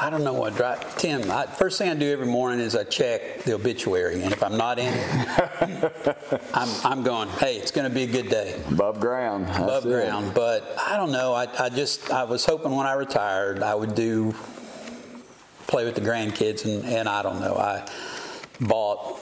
I 0.00 0.10
don't 0.10 0.24
know 0.24 0.32
what 0.32 0.56
drive 0.56 0.96
Tim. 0.98 1.30
I, 1.30 1.46
first 1.46 1.78
thing 1.78 1.88
I 1.88 1.94
do 1.94 2.10
every 2.10 2.26
morning 2.26 2.58
is 2.58 2.74
I 2.74 2.82
check 2.82 3.44
the 3.44 3.54
obituary, 3.54 4.22
and 4.22 4.32
if 4.32 4.42
I'm 4.42 4.56
not 4.56 4.80
in 4.80 4.92
it, 4.92 6.48
I'm, 6.54 6.68
I'm 6.84 7.02
going. 7.04 7.28
Hey, 7.28 7.58
it's 7.58 7.70
going 7.70 7.88
to 7.88 7.94
be 7.94 8.02
a 8.02 8.06
good 8.08 8.28
day 8.28 8.60
Above 8.68 8.98
ground. 8.98 9.44
Above 9.50 9.86
it. 9.86 9.90
ground. 9.90 10.32
But 10.34 10.74
I 10.78 10.96
don't 10.96 11.12
know. 11.12 11.32
I, 11.32 11.46
I 11.60 11.68
just 11.68 12.10
I 12.10 12.24
was 12.24 12.44
hoping 12.44 12.72
when 12.72 12.86
I 12.86 12.94
retired 12.94 13.62
I 13.62 13.76
would 13.76 13.94
do 13.94 14.34
play 15.68 15.84
with 15.84 15.94
the 15.94 16.00
grandkids, 16.00 16.64
and, 16.64 16.84
and 16.84 17.08
I 17.08 17.22
don't 17.22 17.40
know. 17.40 17.54
I 17.54 17.88
bought 18.60 19.20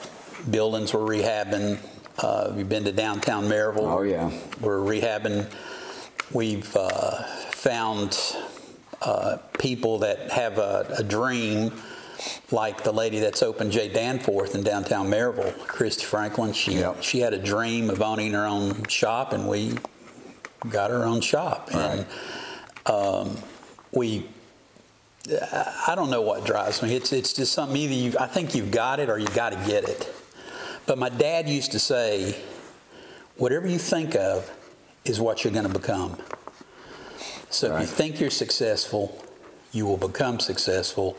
buildings 0.49 0.93
we're 0.93 0.99
rehabbing. 1.01 1.79
Uh, 2.19 2.51
we've 2.55 2.69
been 2.69 2.83
to 2.83 2.91
downtown 2.91 3.45
Maryville. 3.45 3.79
Oh, 3.91 4.01
yeah. 4.03 4.31
We're 4.61 4.79
rehabbing. 4.79 5.51
We've 6.31 6.75
uh, 6.75 7.23
found 7.51 8.19
uh, 9.01 9.37
people 9.59 9.99
that 9.99 10.31
have 10.31 10.57
a, 10.57 10.95
a 10.99 11.03
dream, 11.03 11.71
like 12.51 12.83
the 12.83 12.91
lady 12.91 13.19
that's 13.19 13.43
opened 13.43 13.71
J. 13.71 13.89
Danforth 13.89 14.55
in 14.55 14.63
downtown 14.63 15.07
Maryville, 15.07 15.57
Christy 15.67 16.05
Franklin. 16.05 16.53
She 16.53 16.73
Yep. 16.75 17.01
she 17.01 17.19
had 17.19 17.33
a 17.33 17.39
dream 17.39 17.89
of 17.89 18.01
owning 18.01 18.33
her 18.33 18.45
own 18.45 18.85
shop, 18.85 19.33
and 19.33 19.47
we 19.47 19.73
got 20.69 20.91
her 20.91 21.03
own 21.03 21.21
shop. 21.21 21.69
And 21.73 22.05
um, 22.85 23.37
we, 23.91 24.27
I 25.29 25.93
don't 25.95 26.09
know 26.09 26.21
what 26.21 26.45
drives 26.45 26.83
me. 26.83 26.95
It's 26.95 27.13
it's 27.13 27.31
just 27.31 27.53
something 27.53 27.77
either 27.77 27.93
you 27.93 28.13
I 28.19 28.27
think 28.27 28.55
you've 28.55 28.71
got 28.71 28.99
it 28.99 29.09
or 29.09 29.17
you've 29.17 29.33
got 29.33 29.51
to 29.51 29.65
get 29.65 29.87
it. 29.87 30.13
But 30.85 30.97
my 30.97 31.09
dad 31.09 31.47
used 31.47 31.71
to 31.71 31.79
say, 31.79 32.41
whatever 33.37 33.67
you 33.67 33.77
think 33.77 34.15
of 34.15 34.51
is 35.05 35.21
what 35.21 35.43
you're 35.43 35.53
going 35.53 35.67
to 35.67 35.73
become. 35.73 36.17
So 37.49 37.75
if 37.75 37.81
you 37.81 37.87
think 37.87 38.19
you're 38.19 38.29
successful, 38.29 39.23
you 39.71 39.85
will 39.85 39.97
become 39.97 40.41
successful. 40.41 41.17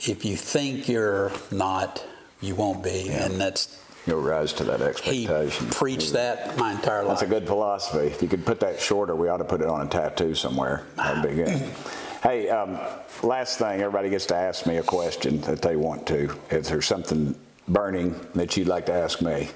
If 0.00 0.26
you 0.26 0.36
think 0.36 0.86
you're 0.86 1.32
not, 1.50 2.04
you 2.42 2.54
won't 2.54 2.82
be. 2.84 3.08
And 3.08 3.40
that's 3.40 3.82
You'll 4.06 4.20
rise 4.20 4.52
to 4.54 4.64
that 4.64 4.82
expectation. 4.82 5.66
he 5.66 5.72
preached 5.72 6.12
that 6.12 6.56
my 6.56 6.72
entire 6.72 7.02
life. 7.02 7.18
That's 7.18 7.22
a 7.22 7.34
good 7.34 7.46
philosophy. 7.46 8.06
If 8.06 8.22
you 8.22 8.28
could 8.28 8.46
put 8.46 8.60
that 8.60 8.80
shorter, 8.80 9.16
we 9.16 9.28
ought 9.28 9.38
to 9.38 9.44
put 9.44 9.60
it 9.60 9.66
on 9.66 9.84
a 9.84 9.88
tattoo 9.88 10.34
somewhere. 10.34 10.84
That'd 10.96 11.28
be 11.28 11.34
good. 11.42 11.68
hey, 12.22 12.48
um, 12.48 12.78
last 13.22 13.58
thing, 13.58 13.80
everybody 13.80 14.10
gets 14.10 14.26
to 14.26 14.36
ask 14.36 14.66
me 14.66 14.76
a 14.76 14.82
question 14.82 15.40
that 15.42 15.62
they 15.62 15.76
want 15.76 16.06
to. 16.08 16.34
If 16.50 16.68
there's 16.68 16.86
something 16.86 17.34
burning 17.68 18.14
that 18.34 18.56
you'd 18.56 18.68
like 18.68 18.86
to 18.86 18.92
ask 18.92 19.20
me? 19.20 19.48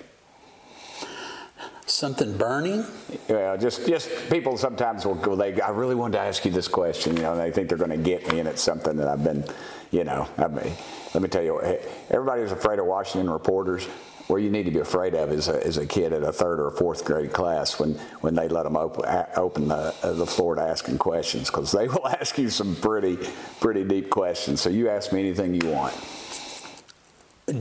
Something 1.91 2.37
burning? 2.37 2.85
Yeah, 3.29 3.57
just 3.57 3.87
just 3.87 4.09
people 4.31 4.57
sometimes 4.57 5.05
will 5.05 5.17
go. 5.17 5.35
They, 5.35 5.61
I 5.61 5.71
really 5.71 5.97
wanted 5.97 6.19
to 6.19 6.21
ask 6.21 6.45
you 6.45 6.53
this 6.53 6.69
question. 6.69 7.17
You 7.17 7.23
know, 7.23 7.33
and 7.33 7.41
they 7.41 7.51
think 7.51 7.69
they're 7.69 7.77
going 7.77 7.91
to 7.91 7.97
get 7.97 8.31
me, 8.31 8.39
and 8.39 8.49
it's 8.49 8.63
something 8.63 8.97
that 8.97 9.09
I've 9.09 9.25
been, 9.25 9.45
you 9.91 10.05
know, 10.05 10.29
I 10.39 10.47
mean, 10.47 10.73
let 11.15 11.23
me 11.23 11.29
tell 11.29 11.43
you, 11.43 11.61
everybody's 12.09 12.53
afraid 12.53 12.79
of 12.79 12.87
Washington 12.87 13.29
reporters. 13.29 13.87
Where 14.29 14.39
you 14.39 14.51
need 14.51 14.67
to 14.67 14.71
be 14.71 14.79
afraid 14.79 15.17
of 15.17 15.33
is 15.33 15.49
a, 15.49 15.61
is 15.61 15.77
a 15.79 15.85
kid 15.85 16.13
at 16.13 16.23
a 16.23 16.33
third 16.33 16.61
or 16.61 16.71
fourth 16.71 17.05
grade 17.05 17.33
class 17.33 17.81
when, 17.81 17.95
when 18.21 18.37
they 18.37 18.47
let 18.47 18.63
them 18.63 18.77
open, 18.77 19.05
open 19.35 19.67
the, 19.67 19.93
uh, 20.05 20.13
the 20.13 20.27
floor 20.27 20.55
to 20.55 20.63
asking 20.63 20.99
questions 20.99 21.51
because 21.51 21.73
they 21.73 21.89
will 21.89 22.07
ask 22.07 22.39
you 22.39 22.49
some 22.49 22.77
pretty 22.77 23.19
pretty 23.59 23.83
deep 23.83 24.09
questions. 24.09 24.61
So 24.61 24.71
you 24.71 24.89
ask 24.89 25.13
me 25.13 25.19
anything 25.19 25.61
you 25.61 25.69
want. 25.71 25.95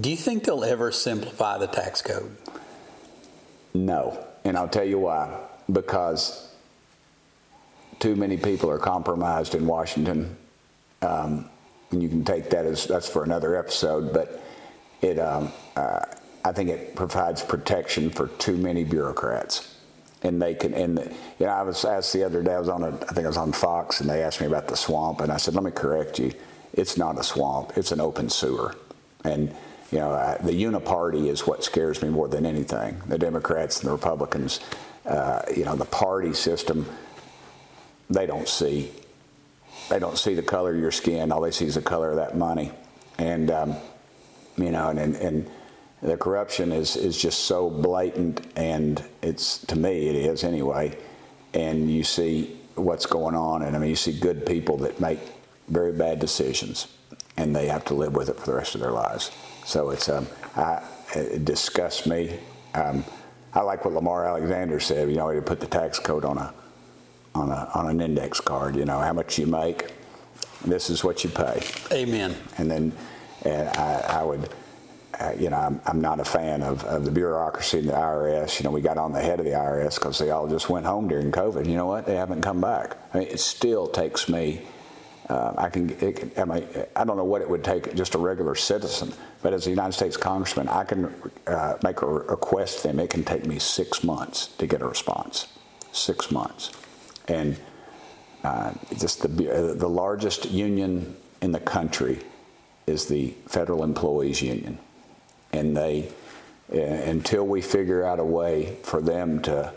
Do 0.01 0.12
you 0.12 0.17
think 0.17 0.43
they'll 0.43 0.63
ever 0.63 0.91
simplify 0.91 1.57
the 1.57 1.65
tax 1.65 2.03
code? 2.03 2.38
No. 3.74 4.26
And 4.44 4.58
I'll 4.58 4.70
tell 4.70 4.86
you 4.86 5.00
why. 5.00 5.40
Because 5.72 6.54
too 8.00 8.16
many 8.16 8.38
people 8.38 8.70
are 8.72 8.80
compromised 8.80 9.56
in 9.56 9.68
Washington. 9.68 10.36
Um, 11.02 11.50
and 11.92 12.04
you 12.04 12.10
can 12.10 12.24
take 12.24 12.50
that 12.52 12.66
as 12.66 12.86
that's 12.86 13.10
for 13.10 13.24
another 13.24 13.56
episode, 13.56 14.14
but 14.14 14.42
it, 15.02 15.18
um, 15.20 15.52
uh, 15.76 16.06
I 16.44 16.52
think 16.52 16.70
it 16.70 16.96
provides 16.96 17.42
protection 17.42 18.10
for 18.10 18.28
too 18.28 18.58
many 18.58 18.84
bureaucrats. 18.84 19.76
And 20.22 20.42
they 20.42 20.54
can, 20.54 20.74
and 20.74 21.00
you 21.40 21.46
know, 21.46 21.52
I 21.52 21.62
was 21.64 21.86
asked 21.86 22.14
the 22.14 22.24
other 22.24 22.44
day, 22.44 22.54
I 22.54 22.60
was 22.60 22.70
on 22.70 22.84
a, 22.84 22.90
I 22.90 23.14
think 23.14 23.26
I 23.26 23.28
was 23.28 23.38
on 23.38 23.54
Fox, 23.54 24.02
and 24.02 24.10
they 24.10 24.22
asked 24.22 24.42
me 24.42 24.48
about 24.48 24.68
the 24.68 24.76
swamp, 24.76 25.22
and 25.22 25.32
I 25.32 25.38
said, 25.38 25.56
let 25.56 25.64
me 25.64 25.72
correct 25.72 26.20
you. 26.20 26.34
It's 26.74 26.98
not 26.98 27.18
a 27.18 27.24
swamp, 27.24 27.74
it's 27.78 27.92
an 27.92 28.02
open 28.02 28.30
sewer. 28.30 28.76
And 29.24 29.56
you 29.91 29.98
know, 30.00 30.12
uh, 30.12 30.38
the 30.41 30.51
uniparty 30.51 31.27
is 31.27 31.48
what 31.48 31.63
scares 31.63 32.01
me 32.01 32.10
more 32.10 32.27
than 32.27 32.46
anything. 32.46 33.01
The 33.08 33.17
Democrats 33.17 33.79
and 33.79 33.88
the 33.88 33.93
Republicans, 33.93 34.60
uh, 35.05 35.41
you 35.55 35.65
know, 35.65 35.75
the 35.75 35.86
party 35.86 36.34
system, 36.34 36.86
they 38.10 38.25
don't 38.25 38.48
see. 38.48 38.91
They 39.89 40.00
don't 40.00 40.17
see 40.17 40.36
the 40.36 40.43
color 40.43 40.74
of 40.74 40.79
your 40.79 40.91
skin. 40.91 41.31
All 41.31 41.41
they 41.41 41.51
see 41.51 41.65
is 41.65 41.75
the 41.75 41.81
color 41.81 42.12
of 42.12 42.17
that 42.17 42.38
money, 42.38 42.72
and 43.17 43.50
um, 43.50 43.75
you 44.58 44.72
know, 44.72 44.89
and, 44.89 45.00
and 45.00 45.15
and 45.15 45.50
the 46.01 46.17
corruption 46.17 46.72
is 46.72 46.96
is 46.96 47.19
just 47.19 47.46
so 47.46 47.69
blatant, 47.69 48.41
and 48.55 49.03
it's 49.22 49.60
to 49.65 49.77
me 49.77 50.10
it 50.10 50.15
is 50.15 50.43
anyway. 50.43 50.98
And 51.53 51.89
you 51.89 52.03
see 52.03 52.60
what's 52.75 53.08
going 53.08 53.36
on, 53.36 53.63
and 53.63 53.75
I 53.75 53.79
mean, 53.79 53.89
you 53.89 53.96
see 53.96 54.17
good 54.17 54.46
people 54.46 54.77
that 54.77 55.00
make 55.00 55.19
very 55.67 55.91
bad 55.91 56.19
decisions, 56.19 56.88
and 57.39 57.55
they 57.55 57.67
have 57.67 57.86
to 57.86 57.93
live 57.93 58.13
with 58.13 58.29
it 58.29 58.36
for 58.36 58.46
the 58.46 58.53
rest 58.53 58.75
of 58.75 58.81
their 58.81 58.91
lives. 58.91 59.31
So 59.65 59.91
it's 59.91 60.10
um, 60.10 60.27
I, 60.55 60.84
it 61.15 61.46
disgusts 61.46 62.05
me. 62.05 62.38
Um, 62.74 63.05
I 63.53 63.62
like 63.62 63.86
what 63.86 63.93
Lamar 63.93 64.27
Alexander 64.27 64.79
said. 64.79 65.10
You 65.10 65.15
know, 65.15 65.29
he 65.29 65.39
put 65.39 65.60
the 65.60 65.67
tax 65.67 66.00
code 66.00 66.25
on 66.25 66.38
a 66.38 66.53
on 67.34 67.50
a 67.50 67.72
on 67.74 67.88
an 67.88 68.01
index 68.01 68.41
card. 68.41 68.75
You 68.75 68.86
know 68.86 69.00
how 69.00 69.13
much 69.13 69.39
you 69.39 69.48
make. 69.48 69.91
This 70.65 70.89
is 70.89 71.03
what 71.03 71.24
you 71.24 71.29
pay, 71.29 71.62
Amen. 71.91 72.36
and 72.58 72.69
then 72.69 72.91
and 73.46 73.69
I, 73.69 74.19
I 74.19 74.24
would 74.24 74.50
uh, 75.17 75.34
you 75.38 75.50
know, 75.50 75.58
I'm, 75.58 75.81
I'm, 75.86 76.00
not 76.00 76.22
a 76.22 76.24
fan 76.24 76.62
of, 76.63 76.84
of 76.86 77.03
the 77.03 77.12
bureaucracy 77.12 77.79
and 77.79 77.89
the 77.89 77.93
IRS. 77.93 78.60
You 78.60 78.63
know, 78.63 78.72
we 78.72 78.79
got 78.79 78.98
on 78.98 79.12
the 79.12 79.19
head 79.22 79.39
of 79.39 79.46
the 79.46 79.51
IRS 79.51 79.96
because 79.96 80.17
they 80.17 80.29
all 80.29 80.48
just 80.48 80.69
went 80.69 80.86
home 80.86 81.10
during 81.10 81.29
COVID. 81.29 81.65
You 81.67 81.75
know 81.75 81.88
what? 81.88 82.05
They 82.05 82.15
haven't 82.15 82.41
come 82.41 82.62
back. 82.62 82.96
I 83.13 83.19
mean, 83.19 83.27
it 83.27 83.41
still 83.41 83.88
takes 83.88 84.29
me. 84.29 84.62
Uh, 85.29 85.53
I 85.57 85.69
can. 85.69 85.89
It, 86.01 86.38
I, 86.38 86.88
I 86.95 87.03
don't 87.03 87.17
know 87.17 87.24
what 87.24 87.41
it 87.41 87.50
would 87.50 87.63
take 87.63 87.93
just 87.95 88.15
a 88.15 88.17
regular 88.17 88.55
citizen, 88.55 89.13
but 89.43 89.53
as 89.53 89.67
a 89.67 89.69
United 89.69 89.93
States 89.93 90.17
congressman, 90.17 90.67
I 90.67 90.83
can 90.83 91.13
uh, 91.45 91.77
make 91.83 92.01
a 92.01 92.07
request 92.07 92.81
to 92.81 92.88
them. 92.88 93.00
It 93.00 93.12
can 93.12 93.24
take 93.24 93.45
me 93.45 93.59
six 93.59 94.03
months 94.03 94.48
to 94.57 94.65
get 94.65 94.81
a 94.81 94.88
response. 94.88 95.48
Six 95.91 96.31
months, 96.31 96.71
and 97.27 97.57
uh, 98.43 98.74
just 98.98 99.21
the 99.21 99.51
uh, 99.51 99.74
the 99.75 99.89
largest 99.89 100.50
union 100.50 101.15
in 101.41 101.51
the 101.51 101.59
country 101.59 102.19
is 102.88 103.05
the 103.07 103.36
Federal 103.48 103.83
Employees 103.83 104.41
Union 104.41 104.79
and 105.53 105.75
they 105.75 106.12
uh, 106.74 106.77
until 106.77 107.45
we 107.45 107.62
figure 107.62 108.03
out 108.03 108.19
a 108.19 108.24
way 108.24 108.77
for 108.83 109.01
them 109.01 109.41
to 109.41 109.74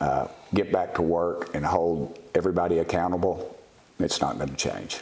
uh, 0.00 0.26
get 0.54 0.72
back 0.72 0.94
to 0.94 1.02
work 1.02 1.54
and 1.54 1.64
hold 1.64 2.18
everybody 2.34 2.78
accountable, 2.78 3.57
it's 3.98 4.20
not 4.20 4.38
going 4.38 4.50
to 4.50 4.56
change, 4.56 4.98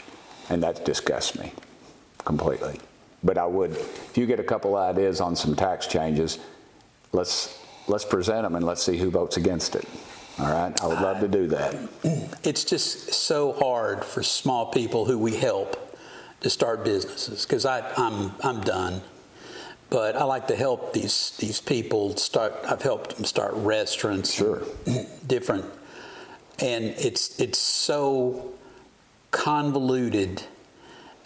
and 0.49 0.63
that 0.63 0.85
disgusts 0.85 1.39
me 1.39 1.53
completely. 2.25 2.81
But 3.23 3.39
I 3.39 3.47
would, 3.47 3.73
if 3.73 4.17
you 4.17 4.27
get 4.27 4.41
a 4.41 4.45
couple 4.45 4.77
ideas 4.77 5.21
on 5.21 5.37
some 5.37 5.57
tax 5.57 5.87
changes, 5.87 6.39
let's 7.13 7.59
let's 7.89 8.05
present 8.05 8.43
them 8.43 8.55
and 8.55 8.65
let's 8.65 8.83
see 8.83 8.97
who 8.97 9.11
votes 9.11 9.37
against 9.37 9.77
it. 9.77 9.85
All 10.39 10.51
right, 10.51 10.79
I 10.83 10.87
would 10.87 11.01
love 11.01 11.21
to 11.21 11.29
do 11.29 11.47
that. 11.49 11.77
It's 12.45 12.63
just 12.63 13.13
so 13.13 13.53
hard 13.53 14.05
for 14.05 14.23
small 14.23 14.67
people 14.67 15.05
who 15.05 15.19
we 15.19 15.35
help 15.35 15.99
to 16.43 16.51
start 16.51 16.85
businesses 16.85 17.45
because 17.45 17.67
I'm 17.67 18.33
I'm 18.43 18.61
done 18.61 19.03
but 19.91 20.17
I 20.17 20.25
like 20.25 20.49
to 20.49 20.57
help 20.57 20.93
these 20.93 21.31
these 21.39 21.61
people 21.61 22.17
start. 22.17 22.55
I've 22.69 22.83
helped 22.83 23.17
them 23.17 23.25
start 23.25 23.55
restaurants, 23.55 24.33
sure, 24.33 24.63
different, 25.27 25.65
and 26.59 26.85
it's 26.85 27.39
it's 27.39 27.59
so 27.59 28.55
convoluted 29.37 30.43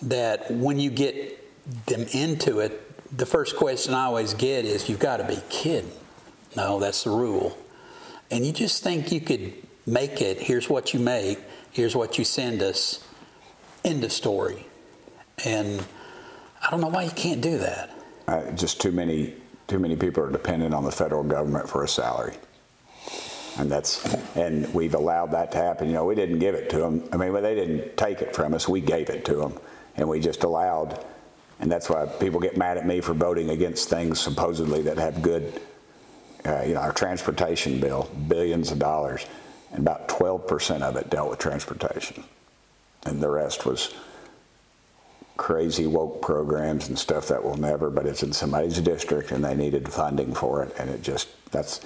that 0.02 0.50
when 0.50 0.81
you 0.81 0.90
get 0.90 1.38
them 1.87 2.07
into 2.12 2.59
it, 2.59 3.17
the 3.17 3.25
first 3.25 3.57
question 3.57 3.95
I 3.95 4.07
always 4.07 4.35
get 4.35 4.64
is, 4.64 4.88
"You've 4.88 4.99
got 4.99 5.19
to 5.19 5.25
be 5.25 5.38
kidding." 5.49 5.93
No, 6.57 6.81
that's 6.81 7.05
the 7.05 7.11
rule, 7.11 7.57
and 8.31 8.45
you 8.45 8.52
just 8.52 8.83
think 8.83 9.12
you 9.12 9.21
could 9.21 9.52
make 9.87 10.21
it. 10.21 10.40
Here's 10.40 10.69
what 10.69 10.93
you 10.93 10.99
make. 10.99 11.38
Here's 11.71 11.95
what 11.95 12.19
you 12.19 12.25
send 12.25 12.62
us. 12.62 12.99
End 13.85 14.02
of 14.02 14.12
story, 14.12 14.67
and 15.45 15.85
I 16.61 16.71
don't 16.71 16.81
know 16.81 16.88
why 16.88 17.05
you 17.05 17.12
can't 17.12 17.40
do 17.40 17.59
that. 17.59 17.90
Uh, 18.26 18.50
just 18.52 18.81
too 18.81 18.93
many 18.93 19.35
too 19.69 19.79
many 19.79 19.95
people 19.95 20.25
are 20.25 20.33
dependent 20.33 20.75
on 20.75 20.83
the 20.83 20.90
federal 20.90 21.23
government 21.23 21.69
for 21.69 21.85
a 21.85 21.88
salary. 21.88 22.35
And 23.61 23.71
that's 23.71 24.02
and 24.37 24.73
we've 24.73 24.95
allowed 24.95 25.33
that 25.33 25.52
to 25.52 25.59
happen. 25.59 25.88
You 25.88 25.93
know, 25.93 26.07
we 26.07 26.14
didn't 26.14 26.38
give 26.38 26.55
it 26.55 26.71
to 26.71 26.79
them. 26.79 27.07
I 27.12 27.19
mean, 27.19 27.35
they 27.35 27.55
didn't 27.55 27.95
take 27.99 28.23
it 28.23 28.35
from 28.35 28.55
us. 28.55 28.67
We 28.67 28.81
gave 28.81 29.11
it 29.11 29.23
to 29.26 29.35
them, 29.35 29.59
and 29.97 30.09
we 30.09 30.19
just 30.19 30.45
allowed. 30.45 31.05
And 31.61 31.71
that's 31.71 31.90
why 31.90 32.07
people 32.07 32.40
get 32.40 32.57
mad 32.57 32.79
at 32.79 32.87
me 32.87 33.02
for 33.02 33.12
voting 33.12 33.50
against 33.50 33.90
things 33.90 34.19
supposedly 34.19 34.81
that 34.83 34.97
have 34.97 35.21
good. 35.21 35.61
Uh, 36.43 36.62
you 36.67 36.73
know, 36.73 36.81
our 36.81 36.93
transportation 36.93 37.79
bill, 37.81 38.09
billions 38.29 38.73
of 38.73 38.79
dollars, 38.79 39.26
and 39.73 39.81
about 39.81 40.09
12% 40.09 40.81
of 40.81 40.97
it 40.97 41.11
dealt 41.11 41.29
with 41.29 41.38
transportation, 41.38 42.25
and 43.05 43.21
the 43.21 43.29
rest 43.29 43.67
was 43.67 43.93
crazy 45.37 45.87
woke 45.87 46.23
programs 46.23 46.88
and 46.88 46.99
stuff 46.99 47.29
that 47.29 47.45
will 47.45 47.59
never, 47.59 47.90
but 47.90 48.07
it's 48.07 48.23
in 48.23 48.33
somebody's 48.33 48.81
district 48.81 49.33
and 49.33 49.45
they 49.45 49.55
needed 49.55 49.87
funding 49.87 50.35
for 50.35 50.62
it. 50.62 50.75
And 50.79 50.88
it 50.88 51.02
just, 51.02 51.29
that's, 51.50 51.81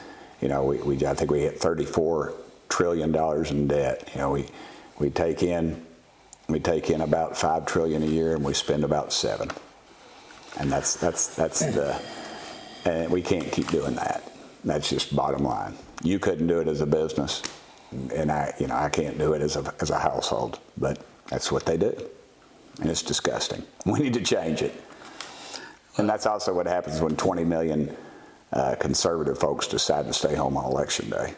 you 0.45 0.51
know, 0.51 0.63
we, 0.63 0.77
we 0.79 1.07
I 1.07 1.15
think 1.15 1.31
we 1.31 1.41
hit 1.41 1.59
34 1.59 2.35
trillion 2.69 3.11
dollars 3.11 3.51
in 3.51 3.67
debt. 3.67 4.09
You 4.15 4.21
know, 4.21 4.31
we, 4.31 4.47
we 4.99 5.11
take 5.11 5.43
in, 5.43 5.85
we 6.49 6.61
take 6.61 6.91
in 6.91 7.01
about 7.01 7.37
5 7.37 7.67
trillion 7.67 8.03
a 8.03 8.07
year 8.07 8.35
and 8.35 8.45
we 8.45 8.55
spend 8.55 8.85
about 8.85 9.13
seven. 9.13 9.51
And 10.61 10.71
that's, 10.71 10.95
that's, 10.97 11.35
that's 11.35 11.61
the, 11.61 12.01
and 12.85 13.11
we 13.11 13.23
can't 13.23 13.51
keep 13.51 13.69
doing 13.69 13.95
that. 13.97 14.31
That's 14.65 14.89
just 14.91 15.17
bottom 15.17 15.45
line. 15.45 15.75
You 16.03 16.19
couldn't 16.19 16.47
do 16.47 16.61
it 16.61 16.69
as 16.69 16.83
a 16.83 16.87
business, 16.87 17.43
and 18.15 18.31
I, 18.31 18.53
you 18.61 18.67
know, 18.67 18.77
I 18.77 18.91
can't 18.91 19.19
do 19.19 19.33
it 19.33 19.41
as 19.43 19.57
a, 19.57 19.75
as 19.81 19.91
a 19.91 19.99
household, 19.99 20.59
but 20.77 21.05
that's 21.29 21.51
what 21.51 21.65
they 21.65 21.77
do 21.77 21.97
and 22.81 22.91
it's 22.91 23.03
disgusting. 23.03 23.63
We 23.87 24.01
need 24.01 24.15
to 24.15 24.23
change 24.23 24.63
it. 24.63 24.75
And 25.97 26.09
that's 26.09 26.27
also 26.27 26.53
what 26.53 26.67
happens 26.67 27.01
when 27.01 27.17
20 27.17 27.45
million 27.45 27.97
uh, 28.55 28.77
conservative 28.77 29.39
folks 29.39 29.67
decide 29.67 30.07
to 30.07 30.13
stay 30.13 30.35
home 30.35 30.57
on 30.57 30.65
election 30.65 31.11
day. 31.11 31.35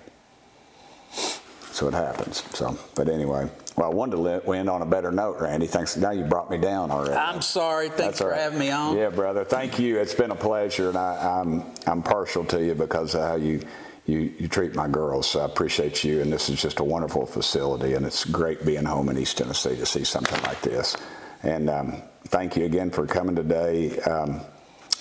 So 1.72 1.88
it 1.88 1.94
happens. 1.94 2.42
So, 2.54 2.78
but 2.94 3.08
anyway, 3.08 3.50
well, 3.76 3.90
I 3.90 3.94
wanted 3.94 4.16
to 4.16 4.52
end 4.52 4.70
on 4.70 4.82
a 4.82 4.86
better 4.86 5.10
note, 5.10 5.40
Randy. 5.40 5.66
Thanks. 5.66 5.96
Now 5.96 6.10
you 6.10 6.24
brought 6.24 6.50
me 6.50 6.58
down 6.58 6.90
already. 6.90 7.14
I'm 7.14 7.42
sorry. 7.42 7.88
Thanks 7.88 8.02
That's 8.02 8.20
for 8.20 8.28
right. 8.28 8.40
having 8.40 8.58
me 8.58 8.70
on. 8.70 8.96
Yeah, 8.96 9.10
brother. 9.10 9.44
Thank 9.44 9.78
you. 9.78 9.98
It's 9.98 10.14
been 10.14 10.30
a 10.30 10.36
pleasure, 10.36 10.88
and 10.88 10.96
I, 10.96 11.40
I'm, 11.40 11.64
I'm 11.86 12.02
partial 12.02 12.44
to 12.46 12.64
you 12.64 12.74
because 12.74 13.14
of 13.14 13.22
how 13.22 13.36
you. 13.36 13.60
You, 14.08 14.32
you 14.38 14.46
treat 14.46 14.76
my 14.76 14.86
girls, 14.86 15.28
so 15.28 15.40
I 15.40 15.46
appreciate 15.46 16.04
you. 16.04 16.20
And 16.20 16.32
this 16.32 16.48
is 16.48 16.62
just 16.62 16.78
a 16.78 16.84
wonderful 16.84 17.26
facility, 17.26 17.94
and 17.94 18.06
it's 18.06 18.24
great 18.24 18.64
being 18.64 18.84
home 18.84 19.08
in 19.08 19.18
East 19.18 19.36
Tennessee 19.36 19.74
to 19.74 19.84
see 19.84 20.04
something 20.04 20.40
like 20.44 20.60
this. 20.62 20.96
And 21.42 21.68
um, 21.68 22.02
thank 22.28 22.56
you 22.56 22.66
again 22.66 22.92
for 22.92 23.04
coming 23.04 23.34
today. 23.34 23.98
Um, 24.02 24.42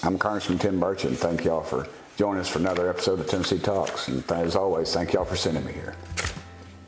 I'm 0.01 0.17
Congressman 0.17 0.57
Tim 0.57 0.79
Burchett. 0.79 1.15
Thank 1.17 1.45
y'all 1.45 1.61
for 1.61 1.87
joining 2.17 2.41
us 2.41 2.49
for 2.49 2.59
another 2.59 2.89
episode 2.89 3.19
of 3.19 3.27
Tennessee 3.27 3.59
Talks. 3.59 4.07
And 4.07 4.29
as 4.31 4.55
always, 4.55 4.93
thank 4.93 5.13
y'all 5.13 5.25
for 5.25 5.35
sending 5.35 5.65
me 5.65 5.73
here. 5.73 5.95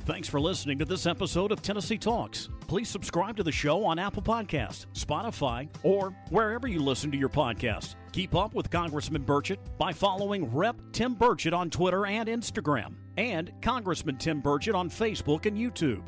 Thanks 0.05 0.29
for 0.29 0.39
listening 0.39 0.77
to 0.79 0.85
this 0.85 1.05
episode 1.05 1.51
of 1.51 1.61
Tennessee 1.61 1.97
Talks. 1.97 2.47
Please 2.67 2.87
subscribe 2.87 3.35
to 3.35 3.43
the 3.43 3.51
show 3.51 3.83
on 3.83 3.99
Apple 3.99 4.21
Podcasts, 4.21 4.85
Spotify, 4.93 5.67
or 5.83 6.15
wherever 6.29 6.65
you 6.65 6.79
listen 6.79 7.11
to 7.11 7.17
your 7.17 7.27
podcast. 7.27 7.95
Keep 8.13 8.33
up 8.33 8.53
with 8.53 8.69
Congressman 8.69 9.23
Burchett 9.23 9.57
by 9.77 9.91
following 9.91 10.49
Rep. 10.55 10.77
Tim 10.93 11.13
Burchett 11.13 11.53
on 11.53 11.69
Twitter 11.69 12.05
and 12.05 12.29
Instagram, 12.29 12.93
and 13.17 13.51
Congressman 13.61 14.17
Tim 14.17 14.41
Burchett 14.41 14.75
on 14.75 14.89
Facebook 14.89 15.45
and 15.45 15.57
YouTube. 15.57 16.03